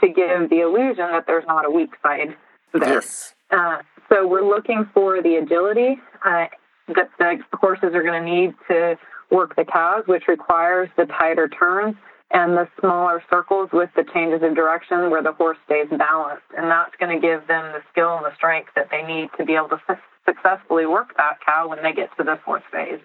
to 0.00 0.08
give 0.08 0.50
the 0.50 0.60
illusion 0.60 1.10
that 1.10 1.24
there's 1.26 1.44
not 1.46 1.66
a 1.66 1.70
weak 1.70 1.90
side 2.02 2.36
there. 2.72 2.94
Yes. 2.94 3.34
Uh, 3.50 3.78
so 4.08 4.26
we're 4.26 4.46
looking 4.46 4.88
for 4.94 5.22
the 5.22 5.36
agility 5.36 5.96
uh, 6.24 6.46
that 6.88 7.10
the 7.18 7.38
horses 7.54 7.90
are 7.94 8.02
going 8.02 8.22
to 8.22 8.30
need 8.30 8.54
to 8.68 8.96
work 9.34 9.56
the 9.56 9.64
cows, 9.64 10.04
which 10.06 10.28
requires 10.28 10.88
the 10.96 11.06
tighter 11.06 11.48
turns 11.48 11.96
and 12.30 12.56
the 12.56 12.68
smaller 12.80 13.22
circles 13.28 13.68
with 13.72 13.90
the 13.96 14.04
changes 14.14 14.42
of 14.42 14.54
direction 14.54 15.10
where 15.10 15.22
the 15.22 15.32
horse 15.32 15.58
stays 15.66 15.88
balanced. 15.90 16.46
And 16.56 16.70
that's 16.70 16.94
going 16.98 17.14
to 17.14 17.20
give 17.20 17.46
them 17.48 17.72
the 17.72 17.82
skill 17.90 18.16
and 18.16 18.24
the 18.24 18.34
strength 18.34 18.70
that 18.76 18.88
they 18.90 19.02
need 19.02 19.28
to 19.38 19.44
be 19.44 19.54
able 19.54 19.68
to 19.68 19.80
su- 19.86 19.94
successfully 20.24 20.86
work 20.86 21.16
that 21.16 21.38
cow 21.44 21.68
when 21.68 21.82
they 21.82 21.92
get 21.92 22.16
to 22.16 22.24
the 22.24 22.38
fourth 22.44 22.62
phase. 22.72 23.00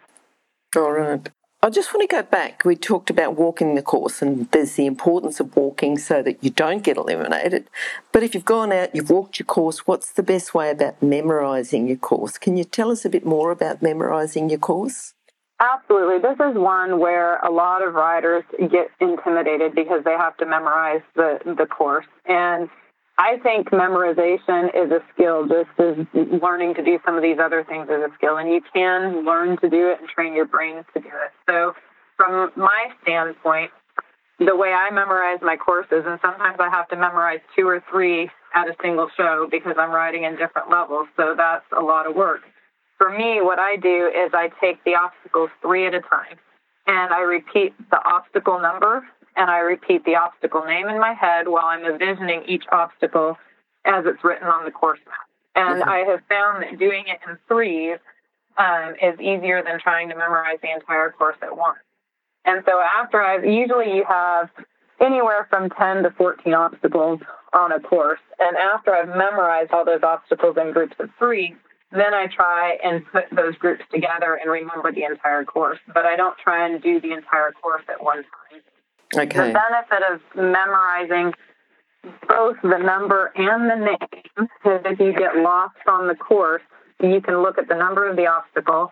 All 0.76 0.92
right. 0.92 1.30
I 1.62 1.70
just 1.70 1.94
want 1.94 2.10
to 2.10 2.16
go 2.16 2.24
back. 2.24 2.64
We 2.64 2.78
talked 2.78 3.10
about 3.10 3.36
walking 3.36 3.76
the 3.76 3.82
course, 3.82 4.22
and 4.22 4.50
there's 4.52 4.76
the 4.76 4.86
importance 4.86 5.42
of 5.42 5.58
walking 5.58 5.98
so 5.98 6.24
that 6.24 6.42
you 6.42 6.52
don't 6.52 6.84
get 6.84 6.96
eliminated. 6.96 7.70
But 8.14 8.24
if 8.24 8.34
you've 8.34 8.46
gone 8.46 8.72
out, 8.72 8.96
you've 8.96 9.10
walked 9.10 9.40
your 9.40 9.46
course, 9.46 9.86
what's 9.86 10.14
the 10.14 10.24
best 10.24 10.54
way 10.54 10.70
about 10.70 11.04
memorising 11.04 11.88
your 11.90 11.98
course? 11.98 12.38
Can 12.38 12.56
you 12.56 12.64
tell 12.64 12.92
us 12.92 13.04
a 13.04 13.10
bit 13.10 13.26
more 13.26 13.52
about 13.52 13.82
memorising 13.82 14.50
your 14.50 14.60
course? 14.60 15.14
Absolutely. 15.60 16.20
This 16.20 16.38
is 16.40 16.56
one 16.56 17.00
where 17.00 17.38
a 17.40 17.52
lot 17.52 17.86
of 17.86 17.94
riders 17.94 18.44
get 18.72 18.88
intimidated 19.02 19.76
because 19.76 20.04
they 20.06 20.16
have 20.16 20.38
to 20.38 20.46
memorize 20.46 21.02
the, 21.16 21.40
the 21.46 21.66
course. 21.66 22.06
And 22.26 22.70
I 23.18 23.38
think 23.44 23.70
memorization 23.72 24.70
is 24.74 24.90
a 24.90 25.04
skill 25.14 25.48
just 25.48 25.70
as 25.78 25.96
learning 26.42 26.76
to 26.76 26.84
do 26.84 26.98
some 27.06 27.18
of 27.18 27.24
these 27.24 27.40
other 27.44 27.66
things 27.66 27.90
is 27.90 28.00
a 28.00 28.10
skill. 28.16 28.38
And 28.38 28.50
you 28.50 28.62
can 28.74 29.26
learn 29.26 29.58
to 29.58 29.70
do 29.70 29.90
it 29.90 30.00
and 30.00 30.08
train 30.08 30.34
your 30.34 30.46
brain 30.46 30.78
to 30.94 31.00
do 31.02 31.10
it. 31.10 31.32
So, 31.50 31.74
from 32.16 32.52
my 32.56 32.88
standpoint, 33.04 33.72
the 34.40 34.56
way 34.56 34.72
I 34.72 34.90
memorize 34.92 35.40
my 35.42 35.58
courses, 35.58 36.04
and 36.06 36.20
sometimes 36.22 36.58
I 36.60 36.70
have 36.70 36.88
to 36.90 36.96
memorize 36.96 37.40
two 37.58 37.68
or 37.68 37.84
three 37.92 38.30
at 38.56 38.68
a 38.70 38.76
single 38.82 39.10
show 39.18 39.48
because 39.52 39.76
I'm 39.78 39.92
riding 39.92 40.24
in 40.24 40.38
different 40.38 40.70
levels. 40.70 41.08
So, 41.18 41.34
that's 41.36 41.66
a 41.78 41.82
lot 41.82 42.08
of 42.10 42.16
work 42.16 42.42
for 43.00 43.10
me, 43.10 43.42
what 43.42 43.58
I 43.58 43.78
do 43.78 44.12
is 44.14 44.32
I 44.34 44.52
take 44.62 44.84
the 44.84 44.96
obstacles 44.96 45.50
three 45.62 45.88
at 45.88 45.96
a 45.96 46.02
time 46.02 46.38
and 46.86 47.14
I 47.14 47.22
repeat 47.22 47.74
the 47.90 47.98
obstacle 48.06 48.62
number 48.62 49.08
and 49.38 49.50
I 49.50 49.60
repeat 49.60 50.04
the 50.04 50.16
obstacle 50.16 50.66
name 50.66 50.90
in 50.90 51.00
my 51.00 51.14
head 51.14 51.48
while 51.48 51.66
I'm 51.66 51.86
envisioning 51.86 52.44
each 52.46 52.66
obstacle 52.72 53.38
as 53.86 54.04
it's 54.06 54.22
written 54.24 54.48
on 54.48 54.66
the 54.66 54.72
course 54.72 55.00
map. 55.08 55.16
And 55.56 55.82
mm-hmm. 55.82 55.90
I 55.90 56.00
have 56.00 56.20
found 56.28 56.62
that 56.62 56.78
doing 56.78 57.06
it 57.08 57.20
in 57.28 57.38
threes 57.48 58.00
um, 58.58 58.96
is 59.02 59.18
easier 59.22 59.64
than 59.64 59.80
trying 59.80 60.10
to 60.10 60.16
memorize 60.16 60.58
the 60.62 60.72
entire 60.72 61.10
course 61.12 61.38
at 61.42 61.56
once. 61.56 61.80
And 62.44 62.64
so 62.66 62.82
after 62.82 63.22
I've 63.22 63.46
usually 63.46 63.96
you 63.96 64.04
have 64.06 64.50
anywhere 65.00 65.48
from 65.50 65.70
10 65.70 66.04
to 66.04 66.12
14 66.12 66.54
obstacles 66.54 67.22
on 67.54 67.72
a 67.72 67.80
course. 67.80 68.20
And 68.40 68.58
after 68.58 68.94
I've 68.94 69.08
memorized 69.08 69.72
all 69.72 69.86
those 69.86 70.04
obstacles 70.04 70.58
in 70.58 70.74
groups 70.74 70.96
of 71.00 71.10
three, 71.18 71.56
then 71.92 72.14
I 72.14 72.28
try 72.28 72.78
and 72.84 73.04
put 73.12 73.26
those 73.32 73.56
groups 73.56 73.84
together 73.92 74.36
and 74.36 74.52
remember 74.52 74.92
the 74.92 75.04
entire 75.04 75.44
course, 75.44 75.80
but 75.94 76.06
I 76.06 76.16
don't 76.16 76.38
try 76.38 76.68
and 76.68 76.82
do 76.82 77.02
the 77.02 77.14
entire 77.14 77.52
course 77.52 77.84
at 77.90 78.04
one 78.04 78.24
time. 78.24 78.62
Okay. 79.16 79.48
The 79.48 79.54
benefit 79.54 80.04
of 80.12 80.22
memorizing 80.36 81.34
both 82.28 82.58
the 82.62 82.78
number 82.78 83.32
and 83.36 83.70
the 83.70 83.76
name 83.76 84.48
is 84.66 84.82
if 84.86 85.00
you 85.00 85.14
get 85.14 85.38
lost 85.38 85.76
on 85.88 86.08
the 86.08 86.16
course, 86.16 86.62
you 87.02 87.20
can 87.22 87.42
look 87.42 87.58
at 87.58 87.68
the 87.68 87.76
number 87.76 88.08
of 88.08 88.16
the 88.16 88.28
obstacle 88.28 88.92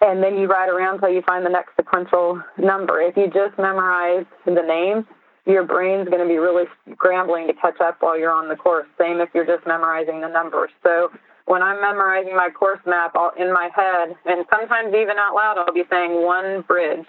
and 0.00 0.22
then 0.22 0.36
you 0.36 0.48
ride 0.48 0.68
around 0.68 0.96
until 0.96 1.10
you 1.10 1.22
find 1.22 1.46
the 1.46 1.50
next 1.50 1.76
sequential 1.76 2.42
number. 2.58 3.00
If 3.00 3.16
you 3.16 3.26
just 3.26 3.56
memorize 3.56 4.26
the 4.44 4.62
name, 4.66 5.06
your 5.46 5.64
brain's 5.64 6.08
going 6.08 6.22
to 6.22 6.28
be 6.28 6.38
really 6.38 6.64
scrambling 6.92 7.46
to 7.46 7.54
catch 7.54 7.80
up 7.80 7.98
while 8.00 8.18
you're 8.18 8.32
on 8.32 8.48
the 8.48 8.56
course. 8.56 8.86
Same 8.98 9.20
if 9.20 9.28
you're 9.32 9.46
just 9.46 9.66
memorizing 9.66 10.20
the 10.20 10.28
numbers. 10.28 10.70
So 10.82 11.10
when 11.46 11.62
I'm 11.62 11.80
memorizing 11.80 12.36
my 12.36 12.50
course 12.50 12.80
map 12.86 13.12
I'll, 13.14 13.32
in 13.38 13.52
my 13.52 13.70
head, 13.74 14.16
and 14.26 14.44
sometimes 14.50 14.94
even 14.94 15.16
out 15.18 15.34
loud, 15.34 15.58
I'll 15.58 15.74
be 15.74 15.84
saying 15.90 16.22
one 16.22 16.62
bridge, 16.62 17.06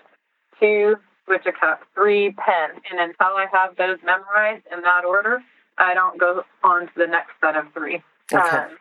two 0.59 0.95
switch 1.25 1.45
a 1.45 1.51
cup, 1.51 1.81
three 1.93 2.31
pen, 2.31 2.81
and 2.91 2.99
until 2.99 3.35
I 3.37 3.45
have 3.51 3.75
those 3.77 3.97
memorized 4.03 4.63
in 4.71 4.81
that 4.81 5.05
order, 5.05 5.41
I 5.77 5.93
don't 5.93 6.19
go 6.19 6.43
on 6.63 6.87
to 6.87 6.93
the 6.97 7.07
next 7.07 7.31
set 7.41 7.55
of 7.55 7.65
three. 7.73 8.01
Okay. 8.31 8.57
Um, 8.57 8.77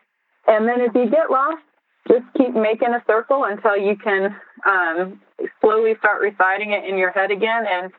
and 0.47 0.67
then 0.67 0.81
if 0.81 0.93
you 0.93 1.09
get 1.09 1.31
lost, 1.31 1.63
just 2.07 2.25
keep 2.37 2.53
making 2.53 2.89
a 2.89 3.03
circle 3.07 3.45
until 3.45 3.77
you 3.77 3.95
can 3.95 4.35
um, 4.65 5.21
slowly 5.61 5.95
start 5.99 6.21
reciting 6.21 6.71
it 6.71 6.83
in 6.83 6.97
your 6.97 7.11
head 7.11 7.31
again 7.31 7.65
and 7.69 7.91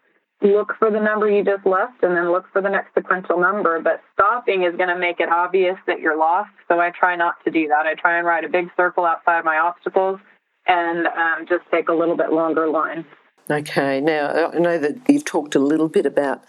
look 0.52 0.74
for 0.78 0.90
the 0.90 1.00
number 1.00 1.28
you 1.28 1.44
just 1.44 1.66
left 1.66 2.02
and 2.02 2.16
then 2.16 2.30
look 2.30 2.44
for 2.52 2.61
the 2.61 2.68
next 2.68 2.94
sequential 2.94 3.40
number. 3.40 3.80
But 3.80 4.02
stopping 4.12 4.64
is 4.64 4.76
going 4.76 4.88
to 4.88 4.98
make 4.98 5.20
it 5.20 5.28
obvious 5.28 5.76
that 5.87 6.00
you're 6.00 6.16
lost. 6.16 6.50
So 6.68 6.80
I 6.80 6.90
try 6.90 7.16
not 7.16 7.35
to 7.44 7.50
do 7.50 7.68
that. 7.68 7.87
I 7.87 7.94
try 7.94 8.18
and 8.18 8.26
ride 8.26 8.44
a 8.44 8.48
big 8.48 8.68
circle 8.76 9.04
outside 9.04 9.44
my 9.44 9.59
obstacles 9.59 10.20
and 10.66 11.07
um, 11.07 11.46
just 11.48 11.64
take 11.70 11.88
a 11.88 11.92
little 11.92 12.16
bit 12.16 12.33
longer 12.33 12.68
line. 12.68 13.04
Okay. 13.50 14.00
Now, 14.00 14.50
I 14.50 14.59
know 14.59 14.78
that 14.78 14.98
you've 15.09 15.24
talked 15.24 15.54
a 15.54 15.59
little 15.59 15.88
bit 15.88 16.07
about 16.07 16.42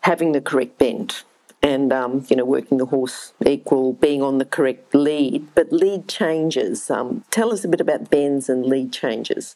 having 0.00 0.32
the 0.32 0.40
correct 0.40 0.78
bend 0.78 1.22
and, 1.62 1.92
um, 1.92 2.24
you 2.28 2.36
know, 2.36 2.44
working 2.44 2.78
the 2.78 2.86
horse 2.86 3.34
equal, 3.44 3.92
being 3.94 4.22
on 4.22 4.38
the 4.38 4.44
correct 4.44 4.94
lead, 4.94 5.54
but 5.54 5.72
lead 5.72 6.08
changes. 6.08 6.90
Um, 6.90 7.24
tell 7.30 7.52
us 7.52 7.64
a 7.64 7.68
bit 7.68 7.80
about 7.80 8.10
bends 8.10 8.48
and 8.48 8.64
lead 8.64 8.92
changes. 8.92 9.54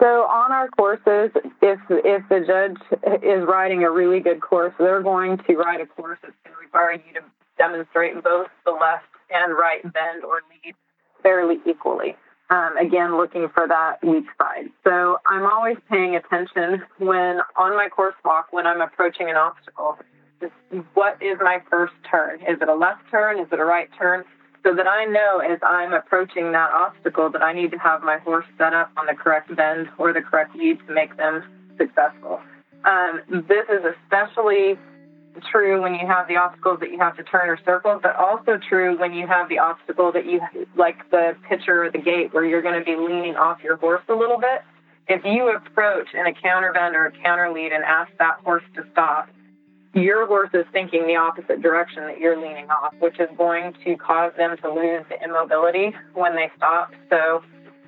So 0.00 0.24
on 0.24 0.52
our 0.52 0.68
courses, 0.68 1.30
if 1.62 1.78
if 1.88 2.28
the 2.28 2.40
judge 2.46 3.22
is 3.22 3.44
writing 3.46 3.84
a 3.84 3.90
really 3.90 4.20
good 4.20 4.40
course, 4.40 4.74
they're 4.78 5.02
going 5.02 5.38
to 5.38 5.56
write 5.56 5.80
a 5.80 5.86
course 5.86 6.18
that's 6.22 6.34
going 6.44 6.56
to 6.56 6.60
require 6.60 6.92
you 6.92 7.14
to 7.14 7.20
demonstrate 7.56 8.14
both 8.22 8.48
the 8.64 8.72
left 8.72 9.06
and 9.30 9.54
right 9.56 9.82
bend 9.82 10.24
or 10.24 10.40
lead 10.50 10.74
fairly 11.22 11.56
equally. 11.66 12.16
Um, 12.50 12.76
again, 12.76 13.16
looking 13.16 13.48
for 13.54 13.66
that 13.66 13.96
weak 14.02 14.26
side. 14.36 14.66
So 14.84 15.18
I'm 15.26 15.46
always 15.46 15.76
paying 15.90 16.14
attention 16.16 16.82
when 16.98 17.40
on 17.56 17.74
my 17.74 17.88
course 17.88 18.14
walk 18.24 18.48
when 18.50 18.66
I'm 18.66 18.80
approaching 18.80 19.30
an 19.30 19.36
obstacle. 19.36 19.96
What 20.92 21.22
is 21.22 21.38
my 21.40 21.62
first 21.70 21.94
turn? 22.10 22.40
Is 22.42 22.60
it 22.60 22.68
a 22.68 22.74
left 22.74 23.02
turn? 23.10 23.38
Is 23.38 23.46
it 23.50 23.58
a 23.58 23.64
right 23.64 23.88
turn? 23.98 24.24
So 24.64 24.74
that 24.74 24.86
I 24.86 25.04
know 25.04 25.38
as 25.38 25.58
I'm 25.62 25.92
approaching 25.92 26.52
that 26.52 26.70
obstacle 26.72 27.30
that 27.30 27.42
I 27.42 27.52
need 27.52 27.70
to 27.72 27.78
have 27.78 28.02
my 28.02 28.18
horse 28.18 28.46
set 28.56 28.72
up 28.72 28.90
on 28.96 29.06
the 29.06 29.14
correct 29.14 29.54
bend 29.54 29.88
or 29.98 30.12
the 30.12 30.22
correct 30.22 30.56
lead 30.56 30.78
to 30.88 30.94
make 30.94 31.16
them 31.16 31.44
successful. 31.76 32.40
Um, 32.84 33.20
this 33.28 33.66
is 33.68 33.84
especially 33.84 34.78
true 35.50 35.82
when 35.82 35.94
you 35.94 36.06
have 36.06 36.28
the 36.28 36.36
obstacles 36.36 36.80
that 36.80 36.90
you 36.90 36.98
have 36.98 37.16
to 37.16 37.24
turn 37.24 37.48
or 37.48 37.58
circle, 37.64 37.98
but 38.02 38.16
also 38.16 38.58
true 38.68 38.98
when 38.98 39.12
you 39.12 39.26
have 39.26 39.48
the 39.48 39.58
obstacle 39.58 40.12
that 40.12 40.26
you 40.26 40.40
like 40.76 41.10
the 41.10 41.36
pitcher 41.48 41.84
or 41.84 41.90
the 41.90 41.98
gate 41.98 42.32
where 42.32 42.44
you're 42.44 42.62
going 42.62 42.78
to 42.78 42.84
be 42.84 42.96
leaning 42.96 43.36
off 43.36 43.58
your 43.62 43.76
horse 43.76 44.02
a 44.08 44.14
little 44.14 44.38
bit. 44.38 44.62
If 45.08 45.24
you 45.24 45.54
approach 45.54 46.08
in 46.14 46.26
a 46.26 46.32
counter 46.32 46.72
bend 46.72 46.96
or 46.96 47.06
a 47.06 47.12
counter 47.12 47.52
lead 47.52 47.72
and 47.72 47.84
ask 47.84 48.10
that 48.18 48.36
horse 48.44 48.62
to 48.76 48.84
stop, 48.92 49.28
your 49.94 50.26
horse 50.26 50.50
is 50.52 50.64
thinking 50.72 51.06
the 51.06 51.16
opposite 51.16 51.62
direction 51.62 52.04
that 52.04 52.18
you're 52.18 52.40
leaning 52.40 52.68
off, 52.70 52.94
which 52.98 53.18
is 53.20 53.28
going 53.36 53.74
to 53.84 53.96
cause 53.96 54.32
them 54.36 54.56
to 54.62 54.72
lose 54.72 55.04
immobility 55.24 55.94
when 56.14 56.34
they 56.34 56.50
stop. 56.56 56.92
So, 57.10 57.42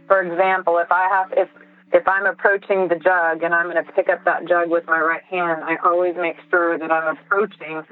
for 0.06 0.22
example, 0.22 0.78
if 0.78 0.90
I 0.90 1.08
have 1.10 1.32
if 1.36 1.48
if 1.92 2.06
I'm 2.08 2.26
approaching 2.26 2.88
the 2.88 2.96
jug 2.96 3.42
and 3.42 3.54
I'm 3.54 3.70
going 3.70 3.84
to 3.84 3.92
pick 3.92 4.08
up 4.08 4.24
that 4.24 4.46
jug 4.48 4.70
with 4.70 4.86
my 4.86 4.98
right 4.98 5.22
hand, 5.24 5.62
I 5.64 5.76
always 5.84 6.14
make 6.16 6.36
sure 6.50 6.78
that 6.78 6.90
I'm 6.90 7.16
approaching 7.16 7.82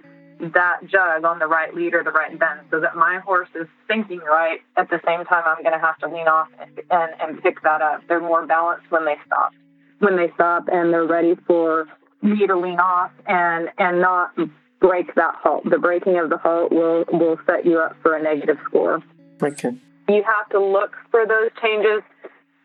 that 0.40 0.81
jug 0.87 1.24
on 1.24 1.38
the 1.38 1.46
right 1.46 1.72
lead 1.74 1.94
or 1.94 2.03
the 2.03 2.11
right 2.11 2.37
bend 2.38 2.61
so 2.70 2.81
that 2.81 2.96
my 2.96 3.20
horse 3.24 3.48
is 3.55 3.68
thinking 3.87 4.18
right 4.18 4.59
at 4.77 4.90
the 4.90 5.00
same 5.07 5.24
time 5.24 5.44
I'm 5.46 5.62
going 5.62 5.79
to 5.79 5.85
have 5.85 5.96
to 5.98 6.09
lean 6.09 6.27
off 6.27 6.48
and, 6.61 6.81
and, 6.90 7.12
and 7.20 7.42
pick 7.42 7.62
that 7.62 7.81
up. 7.81 8.03
They're 8.09 8.20
more 8.20 8.44
balanced 8.46 8.90
when 8.90 9.05
they 9.05 9.16
stop. 9.27 9.53
When 10.00 10.16
they 10.16 10.31
stop 10.35 10.64
and 10.70 10.92
they're 10.92 11.07
ready 11.07 11.37
for 11.46 11.87
need 12.24 12.46
to 12.48 12.58
lean 12.58 12.80
off 12.80 13.12
and 13.26 13.68
and 13.78 14.00
not 14.00 14.37
break 14.80 15.14
that 15.14 15.34
halt. 15.37 15.68
The 15.68 15.78
breaking 15.78 16.18
of 16.18 16.30
the 16.30 16.38
halt 16.38 16.72
will 16.72 17.04
will 17.12 17.38
set 17.46 17.64
you 17.64 17.78
up 17.78 17.96
for 18.02 18.16
a 18.16 18.22
negative 18.22 18.56
score. 18.66 19.02
Okay. 19.42 19.76
You 20.08 20.22
have 20.22 20.48
to 20.50 20.60
look 20.60 20.92
for 21.10 21.26
those 21.26 21.50
changes 21.62 22.02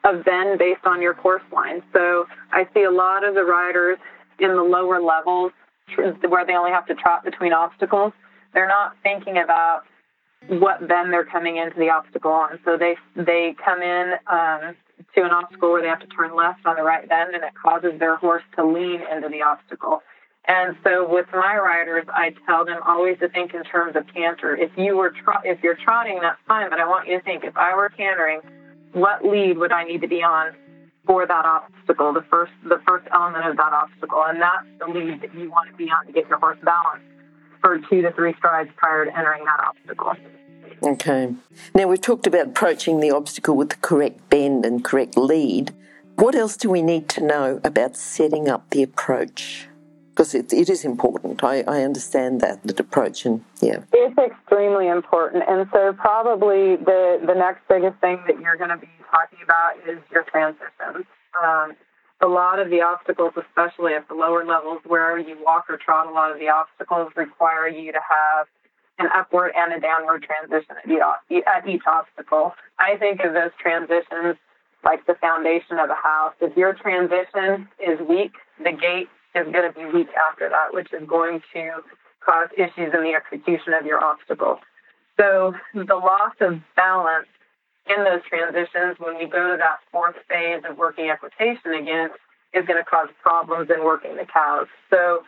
of 0.04 0.24
bend 0.26 0.60
based 0.60 0.86
on 0.86 1.02
your 1.02 1.14
course 1.14 1.44
line. 1.52 1.82
So 1.94 2.26
I 2.52 2.68
see 2.74 2.84
a 2.84 2.92
lot 2.92 3.28
of 3.28 3.36
the 3.36 3.44
riders 3.44 3.98
in 4.40 4.50
the 4.56 4.64
lower 4.64 5.02
levels 5.02 5.52
where 5.96 6.46
they 6.46 6.54
only 6.54 6.72
have 6.72 6.86
to 6.88 6.96
trot 6.96 7.24
between 7.24 7.54
obstacles. 7.54 8.14
They're 8.54 8.68
not 8.68 8.96
thinking 9.04 9.38
about 9.38 9.84
what 10.48 10.88
bend 10.88 11.12
they're 11.12 11.26
coming 11.26 11.58
into 11.58 11.78
the 11.78 11.90
obstacle 11.90 12.32
on. 12.32 12.60
So 12.66 12.78
they 12.78 12.96
they 13.16 13.56
come 13.64 13.82
in 13.82 14.14
um, 14.28 14.76
to 15.16 15.24
an 15.24 15.32
obstacle 15.32 15.72
where 15.72 15.82
they 15.82 15.88
have 15.88 16.02
to 16.02 16.08
turn 16.08 16.36
left 16.36 16.66
on 16.66 16.76
the 16.76 16.84
right 16.84 17.08
bend, 17.08 17.34
and 17.34 17.44
it 17.44 17.54
causes 17.62 18.00
their 18.00 18.18
horse 18.18 18.44
to 18.56 18.66
lean 18.66 19.02
into 19.12 19.30
the 19.30 19.42
obstacle. 19.42 20.02
And 20.46 20.76
so 20.84 21.08
with 21.08 21.28
my 21.32 21.58
riders, 21.58 22.06
I 22.10 22.34
tell 22.46 22.66
them 22.66 22.80
always 22.86 23.20
to 23.20 23.30
think 23.30 23.54
in 23.54 23.64
terms 23.64 23.96
of 23.96 24.04
canter. 24.14 24.56
If 24.56 24.72
you 24.78 24.98
were 24.98 25.14
if 25.44 25.62
you're 25.62 25.76
trotting, 25.76 26.20
that's 26.22 26.40
fine, 26.48 26.70
but 26.70 26.80
I 26.80 26.88
want 26.88 27.08
you 27.08 27.18
to 27.18 27.24
think 27.24 27.44
if 27.44 27.56
I 27.56 27.76
were 27.76 27.90
cantering, 27.90 28.42
what 28.94 29.24
lead 29.24 29.58
would 29.58 29.72
I 29.72 29.84
need 29.84 30.02
to 30.02 30.08
be 30.08 30.24
on 30.24 30.54
for 31.06 31.28
that 31.28 31.46
obstacle, 31.46 32.14
the 32.14 32.26
first 32.32 32.52
the 32.64 32.82
first 32.88 33.08
element 33.14 33.46
of 33.46 33.58
that 33.58 33.74
obstacle, 33.74 34.24
and 34.26 34.42
that's 34.42 34.66
the 34.80 34.88
lead 34.88 35.22
that 35.22 35.36
you 35.36 35.52
want 35.52 35.70
to 35.70 35.76
be 35.76 35.86
on 35.86 36.06
to 36.08 36.12
get 36.12 36.28
your 36.30 36.40
horse 36.40 36.58
balanced 36.64 37.06
for 37.62 37.78
two 37.90 38.02
to 38.02 38.12
three 38.14 38.34
strides 38.38 38.70
prior 38.78 39.06
to 39.06 39.18
entering 39.18 39.44
that 39.46 39.60
obstacle. 39.60 40.14
Okay. 40.82 41.36
Now 41.74 41.88
we've 41.88 42.02
talked 42.02 42.28
about 42.28 42.48
approaching 42.48 43.00
the 43.00 43.12
obstacle 43.12 43.56
with 43.56 43.70
the 43.70 43.76
correct 43.78 44.30
bend 44.30 44.66
and 44.66 44.84
correct 44.84 45.18
lead. 45.18 45.74
What 46.16 46.36
else 46.36 46.58
do 46.58 46.70
we 46.70 46.82
need 46.82 47.10
to 47.10 47.24
know 47.24 47.62
about 47.64 47.96
setting 47.96 48.50
up 48.50 48.70
the 48.72 48.84
approach? 48.84 49.68
Because 50.10 50.36
it, 50.36 50.52
it 50.52 50.70
is 50.70 50.84
important. 50.84 51.44
I, 51.44 51.62
I 51.62 51.84
understand 51.84 52.42
that, 52.42 52.62
the 52.64 52.76
approach, 52.82 53.26
and 53.26 53.44
yeah. 53.62 53.84
It's 53.94 54.18
extremely 54.18 54.88
important. 54.90 55.44
And 55.48 55.68
so, 55.72 55.94
probably 55.94 56.76
the, 56.76 57.22
the 57.26 57.36
next 57.36 57.62
biggest 57.70 58.00
thing 58.02 58.22
that 58.28 58.40
you're 58.42 58.58
going 58.58 58.70
to 58.70 58.78
be 58.78 58.90
talking 59.10 59.40
about 59.44 59.78
is 59.88 60.00
your 60.12 60.24
transitions. 60.24 61.06
Um, 61.42 61.76
a 62.22 62.28
lot 62.28 62.60
of 62.60 62.70
the 62.70 62.82
obstacles, 62.82 63.32
especially 63.38 63.94
at 63.94 64.08
the 64.10 64.14
lower 64.14 64.46
levels 64.46 64.82
where 64.86 65.18
you 65.18 65.38
walk 65.42 65.70
or 65.70 65.78
trot, 65.78 66.08
a 66.08 66.12
lot 66.12 66.32
of 66.32 66.40
the 66.40 66.50
obstacles 66.50 67.14
require 67.16 67.70
you 67.70 67.94
to 67.94 68.00
have 68.00 68.48
an 69.00 69.08
upward 69.16 69.52
and 69.56 69.74
a 69.74 69.80
downward 69.80 70.24
transition 70.24 70.76
at 70.78 71.68
each 71.68 71.84
obstacle. 71.88 72.54
I 72.78 72.98
think 72.98 73.22
of 73.22 73.34
those 73.34 73.52
transitions 73.60 74.38
like 74.84 75.06
the 75.08 75.16
foundation 75.16 75.80
of 75.80 75.90
a 75.90 75.96
house. 75.96 76.34
If 76.40 76.56
your 76.56 76.74
transition 76.74 77.68
is 77.80 78.00
weak, 78.08 78.32
the 78.60 78.72
gait 78.72 79.10
is 79.36 79.52
going 79.52 79.72
to 79.72 79.74
be 79.74 79.86
weak 79.86 80.10
after 80.30 80.50
that, 80.50 80.74
which 80.74 80.92
is 80.94 81.08
going 81.08 81.42
to 81.54 81.72
cause 82.24 82.50
issues 82.58 82.94
in 82.94 83.04
the 83.04 83.14
execution 83.16 83.74
of 83.74 83.86
your 83.86 84.04
obstacle. 84.04 84.60
So 85.18 85.54
the 85.74 85.96
loss 85.96 86.36
of 86.42 86.60
balance 86.76 87.28
in 87.88 88.04
those 88.04 88.22
transitions 88.30 88.98
when 89.00 89.18
we 89.18 89.26
go 89.26 89.52
to 89.52 89.58
that 89.58 89.80
fourth 89.92 90.16
phase 90.30 90.64
of 90.70 90.78
working 90.78 91.10
equitation 91.10 91.74
again 91.74 92.10
is 92.54 92.66
going 92.66 92.80
to 92.80 92.90
cause 92.90 93.10
problems 93.22 93.70
in 93.70 93.84
working 93.84 94.16
the 94.16 94.26
cows. 94.26 94.68
So 94.90 95.24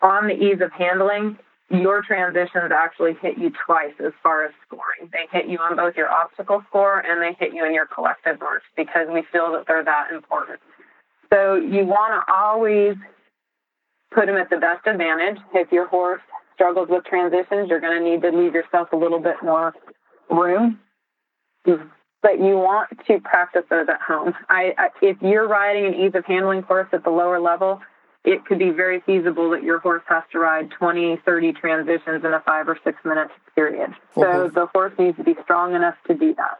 on 0.00 0.28
the 0.28 0.34
ease 0.34 0.60
of 0.60 0.72
handling, 0.72 1.38
your 1.72 2.02
transitions 2.02 2.70
actually 2.70 3.14
hit 3.20 3.38
you 3.38 3.50
twice 3.64 3.94
as 4.04 4.12
far 4.22 4.44
as 4.44 4.52
scoring. 4.66 5.10
They 5.12 5.26
hit 5.30 5.48
you 5.48 5.58
on 5.58 5.76
both 5.76 5.96
your 5.96 6.10
obstacle 6.10 6.62
score 6.68 7.00
and 7.00 7.22
they 7.22 7.36
hit 7.38 7.54
you 7.54 7.64
in 7.64 7.72
your 7.72 7.86
collective 7.86 8.38
marks 8.40 8.66
because 8.76 9.08
we 9.12 9.22
feel 9.32 9.52
that 9.52 9.64
they're 9.66 9.84
that 9.84 10.12
important. 10.12 10.60
So 11.32 11.54
you 11.54 11.86
want 11.86 12.12
to 12.12 12.32
always 12.32 12.96
put 14.14 14.26
them 14.26 14.36
at 14.36 14.50
the 14.50 14.58
best 14.58 14.86
advantage. 14.86 15.38
If 15.54 15.72
your 15.72 15.88
horse 15.88 16.20
struggles 16.54 16.88
with 16.90 17.04
transitions, 17.04 17.70
you're 17.70 17.80
going 17.80 17.98
to 17.98 18.10
need 18.10 18.20
to 18.22 18.30
leave 18.30 18.54
yourself 18.54 18.92
a 18.92 18.96
little 18.96 19.18
bit 19.18 19.36
more 19.42 19.74
room. 20.30 20.78
But 21.64 22.38
you 22.38 22.56
want 22.56 22.90
to 23.06 23.20
practice 23.20 23.62
those 23.70 23.86
at 23.88 24.00
home. 24.00 24.34
I, 24.48 24.74
I, 24.76 24.88
if 25.00 25.16
you're 25.22 25.48
riding 25.48 25.86
an 25.86 25.94
ease 25.94 26.12
of 26.14 26.24
handling 26.26 26.62
course 26.62 26.88
at 26.92 27.02
the 27.02 27.10
lower 27.10 27.40
level, 27.40 27.80
it 28.24 28.44
could 28.44 28.58
be 28.58 28.70
very 28.70 29.00
feasible 29.00 29.50
that 29.50 29.62
your 29.62 29.80
horse 29.80 30.02
has 30.08 30.22
to 30.32 30.38
ride 30.38 30.70
20, 30.78 31.20
30 31.24 31.52
transitions 31.54 32.24
in 32.24 32.32
a 32.32 32.40
five 32.40 32.68
or 32.68 32.78
six 32.84 32.98
minute 33.04 33.28
period. 33.54 33.90
So 34.14 34.22
mm-hmm. 34.22 34.54
the 34.54 34.66
horse 34.66 34.92
needs 34.98 35.16
to 35.16 35.24
be 35.24 35.34
strong 35.42 35.74
enough 35.74 35.96
to 36.06 36.14
do 36.14 36.34
that. 36.34 36.58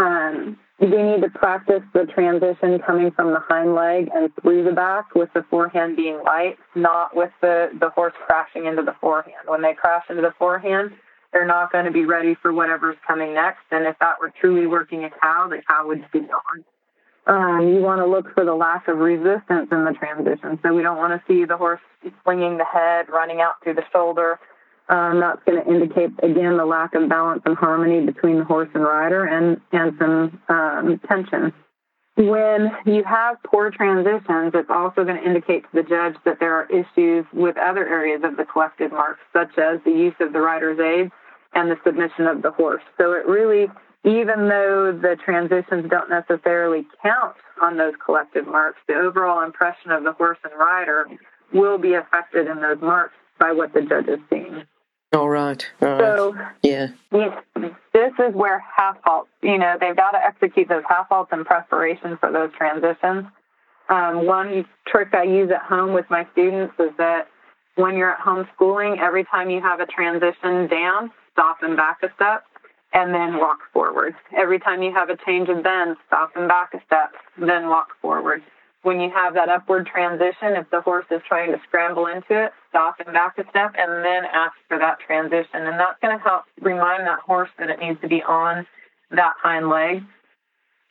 Um, 0.00 0.58
we 0.80 0.86
need 0.86 1.22
to 1.22 1.30
practice 1.30 1.82
the 1.92 2.06
transition 2.06 2.78
coming 2.78 3.10
from 3.10 3.32
the 3.32 3.40
hind 3.48 3.74
leg 3.74 4.08
and 4.14 4.30
through 4.40 4.62
the 4.62 4.72
back 4.72 5.12
with 5.16 5.28
the 5.34 5.44
forehand 5.50 5.96
being 5.96 6.22
light, 6.24 6.56
not 6.76 7.16
with 7.16 7.32
the, 7.40 7.70
the 7.80 7.90
horse 7.90 8.14
crashing 8.26 8.66
into 8.66 8.82
the 8.82 8.94
forehand. 9.00 9.48
When 9.48 9.62
they 9.62 9.74
crash 9.74 10.04
into 10.08 10.22
the 10.22 10.32
forehand, 10.38 10.92
they're 11.32 11.46
not 11.46 11.72
going 11.72 11.86
to 11.86 11.90
be 11.90 12.04
ready 12.04 12.36
for 12.40 12.52
whatever's 12.52 12.96
coming 13.04 13.34
next. 13.34 13.64
And 13.72 13.86
if 13.86 13.96
that 13.98 14.20
were 14.20 14.32
truly 14.40 14.68
working 14.68 15.02
a 15.02 15.10
cow, 15.10 15.48
the 15.48 15.60
cow 15.68 15.88
would 15.88 16.04
be 16.12 16.20
gone. 16.20 16.64
Um, 17.28 17.68
you 17.68 17.82
want 17.82 18.00
to 18.00 18.06
look 18.06 18.32
for 18.34 18.44
the 18.44 18.54
lack 18.54 18.88
of 18.88 18.96
resistance 18.98 19.68
in 19.70 19.84
the 19.84 19.94
transition. 19.98 20.58
So 20.62 20.72
we 20.72 20.82
don't 20.82 20.96
want 20.96 21.12
to 21.12 21.22
see 21.28 21.44
the 21.44 21.58
horse 21.58 21.80
swinging 22.22 22.56
the 22.56 22.64
head, 22.64 23.10
running 23.10 23.40
out 23.42 23.62
through 23.62 23.74
the 23.74 23.84
shoulder. 23.92 24.40
Um, 24.88 25.20
that's 25.20 25.42
going 25.44 25.62
to 25.62 25.70
indicate, 25.70 26.12
again, 26.22 26.56
the 26.56 26.64
lack 26.64 26.94
of 26.94 27.06
balance 27.10 27.42
and 27.44 27.54
harmony 27.54 28.04
between 28.06 28.38
the 28.38 28.44
horse 28.44 28.70
and 28.72 28.82
rider 28.82 29.24
and, 29.26 29.60
and 29.72 29.92
some 29.98 30.40
um, 30.48 30.98
tension. 31.06 31.52
When 32.16 32.72
you 32.86 33.04
have 33.04 33.36
poor 33.44 33.70
transitions, 33.70 34.52
it's 34.54 34.70
also 34.70 35.04
going 35.04 35.18
to 35.18 35.24
indicate 35.24 35.64
to 35.64 35.68
the 35.74 35.82
judge 35.82 36.16
that 36.24 36.40
there 36.40 36.54
are 36.54 36.66
issues 36.66 37.26
with 37.34 37.56
other 37.58 37.86
areas 37.86 38.22
of 38.24 38.38
the 38.38 38.46
collective 38.46 38.90
marks, 38.90 39.20
such 39.34 39.58
as 39.58 39.78
the 39.84 39.92
use 39.92 40.14
of 40.18 40.32
the 40.32 40.40
rider's 40.40 40.80
aids 40.80 41.12
and 41.52 41.70
the 41.70 41.76
submission 41.84 42.26
of 42.26 42.40
the 42.40 42.50
horse. 42.50 42.82
So 42.98 43.12
it 43.12 43.26
really 43.26 43.68
even 44.04 44.48
though 44.48 44.92
the 44.92 45.16
transitions 45.24 45.90
don't 45.90 46.08
necessarily 46.08 46.86
count 47.02 47.36
on 47.60 47.76
those 47.76 47.94
collective 48.04 48.46
marks, 48.46 48.78
the 48.86 48.94
overall 48.94 49.44
impression 49.44 49.90
of 49.90 50.04
the 50.04 50.12
horse 50.12 50.38
and 50.44 50.52
rider 50.58 51.06
will 51.52 51.78
be 51.78 51.94
affected 51.94 52.46
in 52.46 52.60
those 52.60 52.80
marks 52.80 53.14
by 53.38 53.52
what 53.52 53.72
the 53.72 53.82
judge 53.82 54.08
is 54.08 54.20
seeing. 54.30 54.62
All 55.12 55.28
right. 55.28 55.66
All 55.80 55.88
right. 55.88 56.00
So, 56.00 56.36
yeah. 56.62 56.88
This 57.92 58.12
is 58.18 58.34
where 58.34 58.62
half 58.76 58.98
halts, 59.02 59.30
you 59.42 59.58
know, 59.58 59.76
they've 59.80 59.96
got 59.96 60.10
to 60.10 60.18
execute 60.18 60.68
those 60.68 60.84
half 60.88 61.08
halts 61.08 61.30
in 61.32 61.44
preparation 61.44 62.18
for 62.18 62.30
those 62.30 62.50
transitions. 62.56 63.26
Um, 63.88 64.26
one 64.26 64.66
trick 64.86 65.14
I 65.14 65.22
use 65.22 65.50
at 65.50 65.62
home 65.62 65.94
with 65.94 66.04
my 66.10 66.26
students 66.32 66.74
is 66.78 66.90
that 66.98 67.28
when 67.76 67.96
you're 67.96 68.12
at 68.12 68.20
home 68.20 68.46
schooling, 68.54 68.98
every 69.00 69.24
time 69.24 69.48
you 69.48 69.62
have 69.62 69.80
a 69.80 69.86
transition 69.86 70.68
down, 70.68 71.10
stop 71.32 71.58
and 71.62 71.76
back 71.76 71.98
a 72.02 72.08
step 72.14 72.44
and 72.92 73.12
then 73.14 73.38
walk 73.38 73.58
forward. 73.72 74.14
Every 74.36 74.58
time 74.58 74.82
you 74.82 74.92
have 74.94 75.10
a 75.10 75.16
change 75.26 75.48
of 75.48 75.62
bend, 75.62 75.96
stop 76.06 76.32
and 76.36 76.48
back 76.48 76.72
a 76.74 76.80
step, 76.86 77.12
then 77.38 77.68
walk 77.68 77.88
forward. 78.00 78.42
When 78.82 79.00
you 79.00 79.10
have 79.10 79.34
that 79.34 79.48
upward 79.48 79.86
transition, 79.86 80.54
if 80.56 80.70
the 80.70 80.80
horse 80.80 81.06
is 81.10 81.20
trying 81.28 81.52
to 81.52 81.60
scramble 81.66 82.06
into 82.06 82.44
it, 82.44 82.52
stop 82.70 83.00
and 83.04 83.12
back 83.12 83.36
a 83.36 83.44
step, 83.50 83.74
and 83.76 84.04
then 84.04 84.24
ask 84.24 84.54
for 84.68 84.78
that 84.78 84.98
transition. 85.04 85.66
And 85.66 85.78
that's 85.78 85.98
going 86.00 86.16
to 86.16 86.22
help 86.22 86.44
remind 86.60 87.06
that 87.06 87.20
horse 87.20 87.50
that 87.58 87.70
it 87.70 87.80
needs 87.80 88.00
to 88.00 88.08
be 88.08 88.22
on 88.22 88.66
that 89.10 89.34
hind 89.42 89.68
leg. 89.68 90.02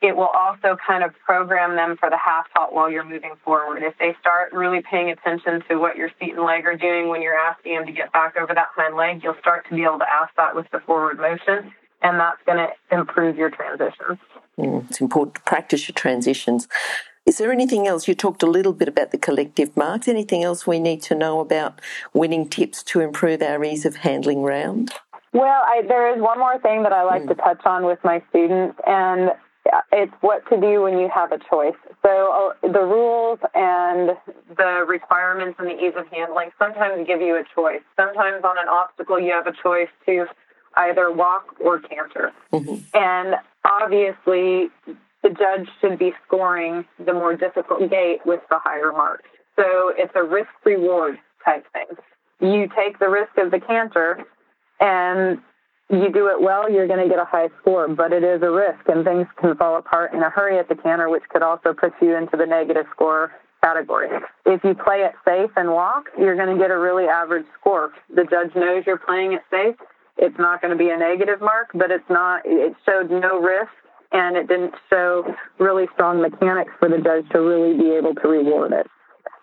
It 0.00 0.14
will 0.14 0.30
also 0.30 0.76
kind 0.86 1.02
of 1.02 1.10
program 1.26 1.74
them 1.74 1.96
for 1.98 2.08
the 2.08 2.18
half 2.18 2.46
halt 2.54 2.72
while 2.72 2.88
you're 2.88 3.08
moving 3.08 3.34
forward. 3.44 3.82
If 3.82 3.94
they 3.98 4.14
start 4.20 4.52
really 4.52 4.80
paying 4.88 5.10
attention 5.10 5.64
to 5.68 5.76
what 5.76 5.96
your 5.96 6.10
seat 6.20 6.34
and 6.36 6.44
leg 6.44 6.66
are 6.66 6.76
doing 6.76 7.08
when 7.08 7.20
you're 7.20 7.34
asking 7.34 7.74
them 7.74 7.86
to 7.86 7.92
get 7.92 8.12
back 8.12 8.36
over 8.36 8.54
that 8.54 8.68
hind 8.76 8.94
leg, 8.94 9.24
you'll 9.24 9.40
start 9.40 9.66
to 9.68 9.74
be 9.74 9.82
able 9.82 9.98
to 9.98 10.06
ask 10.08 10.32
that 10.36 10.54
with 10.54 10.66
the 10.70 10.78
forward 10.86 11.18
motion 11.18 11.72
and 12.02 12.18
that's 12.18 12.40
going 12.46 12.58
to 12.58 12.96
improve 12.96 13.36
your 13.36 13.50
transitions. 13.50 14.18
Mm, 14.58 14.88
it's 14.88 15.00
important 15.00 15.36
to 15.36 15.42
practice 15.42 15.88
your 15.88 15.94
transitions. 15.94 16.68
Is 17.26 17.38
there 17.38 17.52
anything 17.52 17.86
else? 17.86 18.08
You 18.08 18.14
talked 18.14 18.42
a 18.42 18.46
little 18.46 18.72
bit 18.72 18.88
about 18.88 19.10
the 19.10 19.18
collective 19.18 19.76
marks. 19.76 20.08
Anything 20.08 20.42
else 20.42 20.66
we 20.66 20.80
need 20.80 21.02
to 21.02 21.14
know 21.14 21.40
about 21.40 21.80
winning 22.14 22.48
tips 22.48 22.82
to 22.84 23.00
improve 23.00 23.42
our 23.42 23.62
ease 23.62 23.84
of 23.84 23.96
handling 23.96 24.42
round? 24.42 24.92
Well, 25.34 25.62
I, 25.66 25.82
there 25.86 26.14
is 26.14 26.22
one 26.22 26.38
more 26.38 26.58
thing 26.60 26.84
that 26.84 26.92
I 26.92 27.04
like 27.04 27.24
mm. 27.24 27.28
to 27.28 27.34
touch 27.34 27.60
on 27.66 27.84
with 27.84 27.98
my 28.02 28.22
students, 28.30 28.78
and 28.86 29.32
it's 29.92 30.12
what 30.20 30.48
to 30.48 30.58
do 30.58 30.82
when 30.82 30.98
you 30.98 31.10
have 31.14 31.32
a 31.32 31.38
choice. 31.38 31.76
So 32.02 32.54
uh, 32.64 32.68
the 32.72 32.80
rules 32.80 33.38
and 33.54 34.16
the 34.56 34.84
requirements 34.88 35.56
and 35.58 35.68
the 35.68 35.74
ease 35.74 35.94
of 35.96 36.06
handling 36.08 36.50
sometimes 36.58 37.06
give 37.06 37.20
you 37.20 37.36
a 37.36 37.44
choice. 37.54 37.82
Sometimes 37.96 38.42
on 38.44 38.56
an 38.58 38.68
obstacle, 38.68 39.20
you 39.20 39.32
have 39.32 39.46
a 39.46 39.52
choice 39.62 39.88
to 40.06 40.26
either 40.78 41.12
walk 41.12 41.56
or 41.60 41.80
canter. 41.80 42.32
Mm-hmm. 42.52 42.76
And 42.94 43.34
obviously, 43.64 44.68
the 45.22 45.30
judge 45.30 45.68
should 45.80 45.98
be 45.98 46.12
scoring 46.26 46.84
the 47.04 47.12
more 47.12 47.36
difficult 47.36 47.90
gait 47.90 48.20
with 48.24 48.40
the 48.50 48.58
higher 48.58 48.92
marks. 48.92 49.28
So 49.56 49.92
it's 49.96 50.12
a 50.14 50.22
risk 50.22 50.50
reward 50.64 51.18
type 51.44 51.66
thing. 51.72 51.96
You 52.40 52.68
take 52.68 52.98
the 52.98 53.08
risk 53.08 53.36
of 53.36 53.50
the 53.50 53.58
canter 53.60 54.24
and 54.80 55.40
you 55.90 56.12
do 56.12 56.28
it 56.28 56.40
well, 56.40 56.70
you're 56.70 56.86
going 56.86 57.02
to 57.02 57.08
get 57.08 57.18
a 57.18 57.24
high 57.24 57.48
score, 57.60 57.88
but 57.88 58.12
it 58.12 58.22
is 58.22 58.42
a 58.42 58.50
risk 58.50 58.86
and 58.88 59.04
things 59.04 59.26
can 59.40 59.56
fall 59.56 59.76
apart 59.76 60.12
in 60.12 60.22
a 60.22 60.30
hurry 60.30 60.58
at 60.58 60.68
the 60.68 60.76
canter, 60.76 61.08
which 61.08 61.24
could 61.30 61.42
also 61.42 61.72
put 61.72 61.92
you 62.00 62.14
into 62.16 62.36
the 62.36 62.46
negative 62.46 62.86
score 62.94 63.32
category. 63.62 64.08
If 64.46 64.62
you 64.62 64.74
play 64.74 65.00
it 65.00 65.14
safe 65.24 65.50
and 65.56 65.70
walk, 65.70 66.04
you're 66.16 66.36
going 66.36 66.54
to 66.56 66.62
get 66.62 66.70
a 66.70 66.78
really 66.78 67.06
average 67.06 67.46
score. 67.58 67.90
The 68.14 68.24
judge 68.24 68.54
knows 68.54 68.84
you're 68.86 68.98
playing 68.98 69.32
it 69.32 69.42
safe. 69.50 69.76
It's 70.18 70.38
not 70.38 70.60
going 70.60 70.76
to 70.76 70.76
be 70.76 70.90
a 70.90 70.96
negative 70.96 71.40
mark, 71.40 71.68
but 71.74 71.90
it's 71.90 72.08
not, 72.10 72.42
it 72.44 72.74
showed 72.84 73.10
no 73.10 73.40
risk 73.40 73.70
and 74.10 74.36
it 74.36 74.48
didn't 74.48 74.74
show 74.90 75.24
really 75.58 75.86
strong 75.94 76.20
mechanics 76.20 76.72
for 76.78 76.88
the 76.88 76.98
judge 76.98 77.28
to 77.30 77.40
really 77.40 77.76
be 77.76 77.90
able 77.92 78.14
to 78.14 78.28
reward 78.28 78.72
it. 78.72 78.86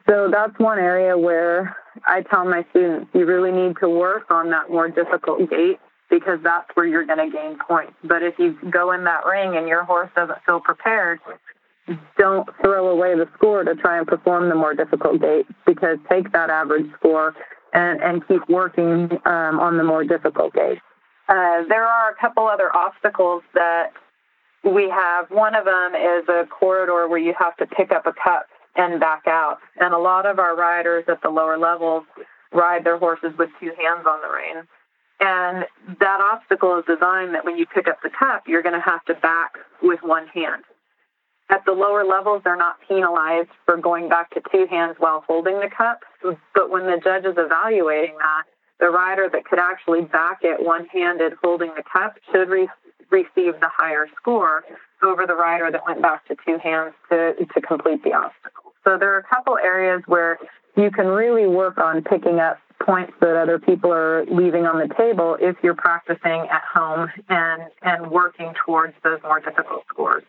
So 0.09 0.29
that's 0.31 0.57
one 0.59 0.77
area 0.77 1.17
where 1.17 1.75
I 2.05 2.21
tell 2.21 2.45
my 2.45 2.65
students 2.71 3.09
you 3.13 3.25
really 3.25 3.51
need 3.51 3.75
to 3.81 3.89
work 3.89 4.29
on 4.29 4.51
that 4.51 4.69
more 4.69 4.89
difficult 4.89 5.49
gait 5.49 5.79
because 6.09 6.39
that's 6.43 6.69
where 6.75 6.85
you're 6.85 7.05
going 7.05 7.31
to 7.31 7.35
gain 7.35 7.57
points. 7.67 7.93
But 8.03 8.21
if 8.21 8.35
you 8.38 8.57
go 8.69 8.91
in 8.91 9.03
that 9.05 9.25
ring 9.25 9.57
and 9.57 9.67
your 9.67 9.83
horse 9.83 10.09
doesn't 10.15 10.38
feel 10.45 10.59
prepared, 10.59 11.19
don't 12.17 12.47
throw 12.61 12.89
away 12.89 13.15
the 13.15 13.27
score 13.35 13.63
to 13.63 13.75
try 13.75 13.97
and 13.97 14.07
perform 14.07 14.49
the 14.49 14.55
more 14.55 14.73
difficult 14.73 15.21
gait 15.21 15.45
because 15.65 15.97
take 16.09 16.31
that 16.31 16.49
average 16.49 16.88
score 16.99 17.35
and, 17.75 18.01
and 18.01 18.27
keep 18.27 18.47
working 18.49 19.11
um, 19.25 19.59
on 19.59 19.77
the 19.77 19.83
more 19.83 20.03
difficult 20.03 20.53
gait. 20.53 20.79
Uh, 21.27 21.63
there 21.67 21.85
are 21.85 22.11
a 22.11 22.15
couple 22.15 22.47
other 22.47 22.75
obstacles 22.75 23.43
that 23.53 23.91
we 24.63 24.89
have. 24.89 25.29
One 25.29 25.55
of 25.55 25.65
them 25.65 25.93
is 25.93 26.27
a 26.29 26.45
corridor 26.47 27.07
where 27.07 27.19
you 27.19 27.33
have 27.38 27.55
to 27.57 27.67
pick 27.67 27.91
up 27.91 28.05
a 28.05 28.13
cup 28.13 28.47
and 28.75 28.99
back 28.99 29.23
out. 29.27 29.57
And 29.79 29.93
a 29.93 29.97
lot 29.97 30.25
of 30.25 30.39
our 30.39 30.55
riders 30.55 31.03
at 31.07 31.21
the 31.21 31.29
lower 31.29 31.57
levels 31.57 32.03
ride 32.53 32.83
their 32.85 32.97
horses 32.97 33.31
with 33.38 33.49
two 33.59 33.71
hands 33.77 34.05
on 34.07 34.21
the 34.21 34.29
rein. 34.29 34.63
And 35.19 35.65
that 35.99 36.19
obstacle 36.21 36.79
is 36.79 36.85
designed 36.85 37.35
that 37.35 37.45
when 37.45 37.57
you 37.57 37.65
pick 37.65 37.88
up 37.88 37.99
the 38.03 38.09
cup, 38.09 38.43
you're 38.47 38.63
going 38.63 38.75
to 38.75 38.81
have 38.81 39.03
to 39.05 39.15
back 39.15 39.53
with 39.81 39.99
one 40.01 40.27
hand. 40.27 40.63
At 41.49 41.63
the 41.65 41.73
lower 41.73 42.03
levels, 42.03 42.41
they're 42.43 42.58
not 42.58 42.77
penalized 42.88 43.49
for 43.65 43.77
going 43.77 44.10
back 44.10 44.31
to 44.31 44.41
two 44.51 44.65
hands 44.67 44.95
while 44.97 45.23
holding 45.27 45.60
the 45.60 45.69
cup. 45.69 46.01
But 46.53 46.71
when 46.71 46.86
the 46.86 46.99
judge 47.03 47.25
is 47.25 47.36
evaluating 47.38 48.17
that, 48.17 48.43
the 48.79 48.89
rider 48.89 49.29
that 49.31 49.45
could 49.45 49.60
actually 49.60 50.01
back 50.01 50.39
it 50.41 50.65
one 50.65 50.86
handed 50.88 51.34
holding 51.41 51.71
the 51.75 51.84
cup 51.84 52.17
should 52.31 52.49
re- 52.49 52.67
receive 53.12 53.60
the 53.60 53.69
higher 53.71 54.08
score 54.19 54.63
over 55.03 55.25
the 55.27 55.36
rider 55.36 55.71
that 55.71 55.81
went 55.86 56.01
back 56.01 56.27
to 56.27 56.36
two 56.45 56.58
hands 56.58 56.93
to, 57.10 57.34
to 57.53 57.62
complete 57.62 58.03
the 58.03 58.13
obstacle. 58.13 58.73
So 58.84 58.97
there 58.97 59.13
are 59.13 59.19
a 59.19 59.23
couple 59.23 59.58
areas 59.58 60.01
where 60.08 60.39
you 60.75 60.91
can 60.91 61.08
really 61.08 61.47
work 61.47 61.77
on 61.77 62.03
picking 62.03 62.39
up 62.39 62.60
points 62.81 63.13
that 63.21 63.38
other 63.38 63.60
people 63.60 63.91
are 63.93 64.25
leaving 64.25 64.65
on 64.65 64.79
the 64.86 64.93
table 64.95 65.38
if 65.39 65.55
you're 65.63 65.75
practicing 65.75 66.47
at 66.51 66.63
home 66.71 67.10
and, 67.29 67.63
and 67.81 68.12
working 68.12 68.53
towards 68.65 68.93
those 69.03 69.19
more 69.23 69.39
difficult 69.39 69.84
scores. 69.89 70.23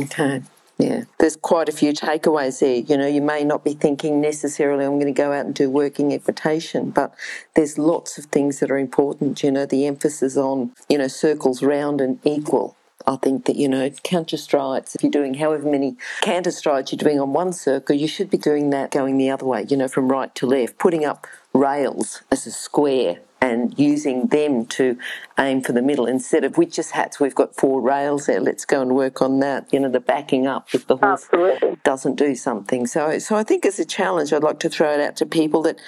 Okay. 0.00 0.42
Yeah, 0.78 1.04
there's 1.18 1.36
quite 1.36 1.68
a 1.68 1.72
few 1.72 1.92
takeaways 1.92 2.60
there. 2.60 2.76
You 2.76 2.96
know, 2.96 3.06
you 3.06 3.20
may 3.20 3.44
not 3.44 3.64
be 3.64 3.74
thinking 3.74 4.18
necessarily, 4.18 4.86
I'm 4.86 4.94
going 4.98 5.12
to 5.12 5.12
go 5.12 5.30
out 5.30 5.44
and 5.44 5.54
do 5.54 5.68
working 5.68 6.12
equitation, 6.12 6.90
but 6.90 7.14
there's 7.54 7.76
lots 7.76 8.16
of 8.16 8.24
things 8.26 8.60
that 8.60 8.70
are 8.70 8.78
important. 8.78 9.42
You 9.42 9.50
know, 9.50 9.66
the 9.66 9.86
emphasis 9.86 10.38
on, 10.38 10.72
you 10.88 10.96
know, 10.96 11.06
circles 11.06 11.62
round 11.62 12.00
and 12.00 12.18
equal. 12.24 12.76
I 13.06 13.16
think 13.16 13.44
that, 13.44 13.56
you 13.56 13.68
know, 13.68 13.90
counter 14.02 14.38
strides, 14.38 14.94
if 14.94 15.02
you're 15.02 15.12
doing 15.12 15.34
however 15.34 15.68
many 15.68 15.96
counter 16.22 16.50
strides 16.50 16.92
you're 16.92 16.98
doing 16.98 17.20
on 17.20 17.34
one 17.34 17.52
circle, 17.52 17.94
you 17.94 18.08
should 18.08 18.30
be 18.30 18.38
doing 18.38 18.70
that 18.70 18.90
going 18.90 19.18
the 19.18 19.30
other 19.30 19.44
way, 19.44 19.66
you 19.68 19.76
know, 19.76 19.88
from 19.88 20.08
right 20.08 20.34
to 20.36 20.46
left, 20.46 20.78
putting 20.78 21.04
up 21.04 21.26
rails 21.52 22.22
as 22.30 22.46
a 22.46 22.50
square 22.50 23.18
and 23.40 23.78
using 23.78 24.26
them 24.26 24.66
to 24.66 24.98
aim 25.38 25.62
for 25.62 25.72
the 25.72 25.82
middle 25.82 26.06
instead 26.06 26.44
of 26.44 26.58
witches 26.58 26.90
hats. 26.90 27.18
We've 27.18 27.34
got 27.34 27.56
four 27.56 27.80
rails 27.80 28.26
there. 28.26 28.40
Let's 28.40 28.64
go 28.64 28.82
and 28.82 28.94
work 28.94 29.22
on 29.22 29.40
that. 29.40 29.72
You 29.72 29.80
know, 29.80 29.88
the 29.88 30.00
backing 30.00 30.46
up 30.46 30.68
if 30.72 30.86
the 30.86 30.96
horse 30.96 31.24
Absolutely. 31.24 31.78
doesn't 31.84 32.16
do 32.16 32.34
something. 32.34 32.86
So, 32.86 33.18
so 33.18 33.36
I 33.36 33.42
think 33.42 33.64
it's 33.64 33.78
a 33.78 33.84
challenge, 33.84 34.32
I'd 34.32 34.42
like 34.42 34.60
to 34.60 34.68
throw 34.68 34.92
it 34.92 35.00
out 35.00 35.16
to 35.16 35.26
people 35.26 35.62
that 35.62 35.80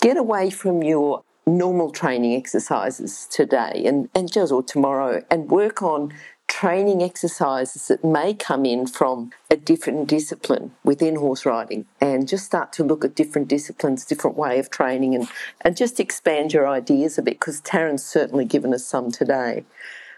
get 0.00 0.16
away 0.16 0.50
from 0.50 0.82
your 0.82 1.22
normal 1.46 1.90
training 1.92 2.34
exercises 2.34 3.26
today 3.30 3.84
and, 3.86 4.08
and 4.14 4.30
just 4.30 4.50
or 4.50 4.62
tomorrow 4.62 5.22
and 5.30 5.48
work 5.48 5.80
on 5.80 6.12
training 6.48 7.02
exercises 7.02 7.88
that 7.88 8.04
may 8.04 8.32
come 8.32 8.64
in 8.64 8.86
from 8.86 9.30
a 9.50 9.56
different 9.56 10.08
discipline 10.08 10.72
within 10.84 11.16
horse 11.16 11.44
riding 11.44 11.86
and 12.00 12.28
just 12.28 12.46
start 12.46 12.72
to 12.72 12.84
look 12.84 13.04
at 13.04 13.14
different 13.14 13.48
disciplines, 13.48 14.04
different 14.04 14.36
way 14.36 14.58
of 14.58 14.70
training 14.70 15.14
and, 15.14 15.28
and 15.62 15.76
just 15.76 16.00
expand 16.00 16.52
your 16.52 16.66
ideas 16.66 17.18
a 17.18 17.22
bit 17.22 17.38
because 17.38 17.60
Tarrin's 17.60 18.04
certainly 18.04 18.44
given 18.44 18.72
us 18.72 18.86
some 18.86 19.10
today. 19.10 19.64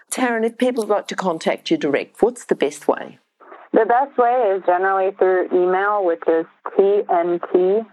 Tarrin, 0.09 0.43
if 0.43 0.57
people 0.57 0.83
would 0.83 0.89
like 0.89 1.07
to 1.07 1.15
contact 1.15 1.69
you 1.69 1.77
direct, 1.77 2.21
what's 2.21 2.45
the 2.45 2.55
best 2.55 2.87
way? 2.87 3.19
The 3.73 3.85
best 3.85 4.17
way 4.17 4.55
is 4.55 4.63
generally 4.65 5.11
through 5.17 5.49
email, 5.53 6.03
which 6.03 6.23
is 6.27 6.45
TNTFARMS 6.77 7.85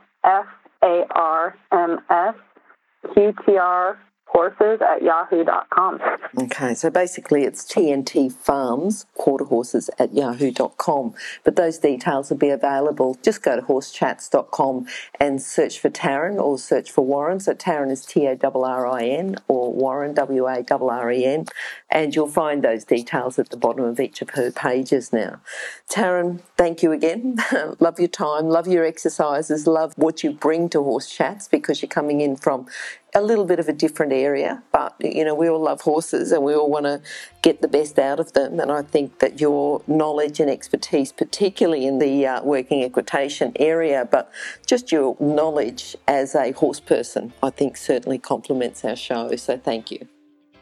horses 4.37 4.83
at 4.83 5.03
yahoo.com. 5.03 5.99
Okay, 6.39 6.75
so 6.75 6.91
basically 6.91 7.45
it's 7.45 7.65
TNT 7.65 8.31
Farms 8.31 9.07
quarter 9.15 9.47
horses 9.47 9.89
at 9.99 10.13
yahoo.com. 10.15 11.15
But 11.43 11.57
those 11.57 11.79
details 11.79 12.29
will 12.29 12.37
be 12.37 12.51
available. 12.51 13.17
Just 13.23 13.43
go 13.43 13.57
to 13.57 13.63
horsechats.com 13.63 14.89
and 15.19 15.41
search 15.41 15.81
for 15.81 15.89
Tarrin 15.89 16.39
or 16.39 16.59
search 16.59 16.91
for 16.91 17.03
Warren. 17.03 17.41
So 17.41 17.55
Tarrin 17.55 17.91
is 17.91 18.05
T 18.05 18.27
A 18.27 18.37
R 18.43 18.53
R 18.55 18.87
I 18.87 19.05
N 19.05 19.37
or 19.49 19.73
Warren 19.73 20.13
W 20.13 20.47
A 20.47 20.63
R 20.71 20.91
R 20.91 21.11
E 21.11 21.25
N. 21.25 21.47
And 21.91 22.15
you'll 22.15 22.29
find 22.29 22.63
those 22.63 22.85
details 22.85 23.39
at 23.39 23.49
the 23.49 23.57
bottom 23.57 23.85
of 23.85 23.99
each 23.99 24.21
of 24.21 24.31
her 24.31 24.51
pages 24.51 25.15
now. 25.15 25.41
Tarrin, 25.89 26.41
thank 26.57 26.83
you 26.83 26.93
again. 26.93 27.37
love 27.81 27.99
your 27.99 28.09
time, 28.09 28.49
love 28.49 28.67
your 28.67 28.85
exercises, 28.85 29.67
love 29.67 29.93
what 29.97 30.25
you 30.25 30.33
bring 30.33 30.69
to 30.71 30.83
Horse 30.83 31.11
Chats 31.11 31.49
because 31.49 31.83
you're 31.83 31.89
coming 31.89 32.21
in 32.21 32.37
from 32.37 32.67
a 33.15 33.23
little 33.23 33.47
bit 33.47 33.59
of 33.59 33.69
a 33.69 33.73
different 33.73 34.13
area, 34.13 34.63
but 34.73 34.95
you 35.01 35.25
know, 35.25 35.35
we 35.35 35.49
all 35.49 35.61
love 35.61 35.81
horses 35.81 36.33
and 36.33 36.43
we 36.43 36.55
all 36.55 36.71
want 36.71 36.85
to 36.85 37.01
get 37.41 37.63
the 37.63 37.69
best 37.69 37.99
out 37.99 38.21
of 38.21 38.33
them. 38.35 38.61
And 38.61 38.71
I 38.71 38.83
think 38.83 39.21
that 39.21 39.41
your 39.41 39.83
knowledge 39.87 40.39
and 40.39 40.51
expertise, 40.51 41.13
particularly 41.13 41.87
in 41.87 41.99
the 41.99 42.27
uh, 42.27 42.43
working 42.43 42.83
equitation 42.83 43.53
area, 43.57 44.07
but 44.11 44.31
just 44.67 44.93
your 44.93 45.17
knowledge 45.19 45.97
as 46.07 46.35
a 46.35 46.53
horse 46.53 46.81
person, 46.81 47.33
I 47.43 47.51
think 47.51 47.77
certainly 47.77 48.19
complements 48.19 48.85
our 48.85 48.97
show. 48.97 49.35
So 49.37 49.57
thank 49.57 49.91
you. 49.91 50.09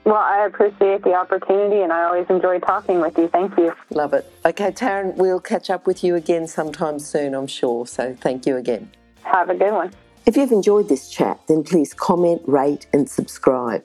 Well, 0.05 0.17
I 0.17 0.45
appreciate 0.47 1.03
the 1.03 1.15
opportunity 1.15 1.81
and 1.81 1.91
I 1.91 2.05
always 2.05 2.27
enjoy 2.29 2.59
talking 2.61 3.01
with 3.01 3.17
you. 3.17 3.29
Thank 3.29 3.57
you. 3.57 3.73
Love 3.91 4.13
it. 4.13 4.31
Okay, 4.45 4.71
Tarrin, 4.71 5.17
we'll 5.17 5.41
catch 5.41 5.71
up 5.71 5.87
with 5.87 6.05
you 6.05 6.15
again 6.15 6.47
sometime 6.47 6.99
soon, 6.99 7.35
I'm 7.35 7.47
sure. 7.47 7.87
So 7.87 8.15
thank 8.21 8.47
you 8.47 8.57
again. 8.57 8.91
Have 9.23 9.49
a 9.49 9.55
good 9.55 9.73
one. 9.73 9.93
If 10.27 10.37
you've 10.37 10.53
enjoyed 10.53 10.89
this 10.89 11.09
chat, 11.09 11.41
then 11.49 11.63
please 11.63 11.95
comment, 11.95 12.43
rate, 12.47 12.87
and 12.93 13.09
subscribe. 13.09 13.85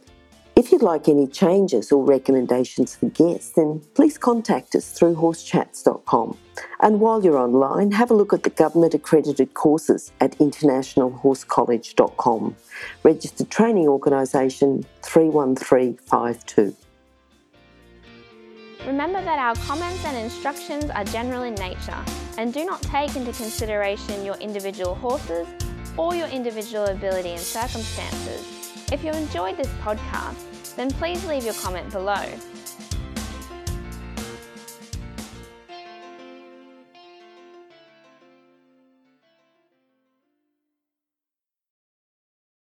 If 0.55 0.73
you'd 0.73 0.81
like 0.81 1.07
any 1.07 1.25
changes 1.25 1.91
or 1.91 2.03
recommendations 2.03 2.95
for 2.95 3.07
guests, 3.09 3.51
then 3.55 3.81
please 3.93 4.17
contact 4.17 4.75
us 4.75 4.91
through 4.91 5.15
horsechats.com. 5.15 6.37
And 6.81 6.99
while 6.99 7.23
you're 7.23 7.37
online, 7.37 7.91
have 7.91 8.11
a 8.11 8.13
look 8.13 8.33
at 8.33 8.43
the 8.43 8.49
government 8.49 8.93
accredited 8.93 9.53
courses 9.53 10.11
at 10.19 10.37
internationalhorsecollege.com. 10.39 12.55
Registered 13.03 13.49
Training 13.49 13.87
Organisation 13.87 14.85
31352. 15.01 16.75
Remember 18.87 19.21
that 19.21 19.39
our 19.39 19.55
comments 19.65 20.05
and 20.05 20.17
instructions 20.17 20.89
are 20.89 21.03
general 21.03 21.43
in 21.43 21.53
nature 21.55 21.97
and 22.37 22.53
do 22.53 22.65
not 22.65 22.81
take 22.81 23.13
into 23.15 23.33
consideration 23.33 24.23
your 24.23 24.35
individual 24.35 24.95
horses 24.95 25.47
or 25.97 26.15
your 26.15 26.27
individual 26.27 26.85
ability 26.85 27.31
and 27.31 27.41
circumstances. 27.41 28.89
If 28.91 29.03
you 29.03 29.11
enjoyed 29.11 29.57
this 29.57 29.67
podcast, 29.83 30.75
then 30.75 30.91
please 30.91 31.25
leave 31.25 31.43
your 31.43 31.55
comment 31.55 31.91
below 31.91 32.23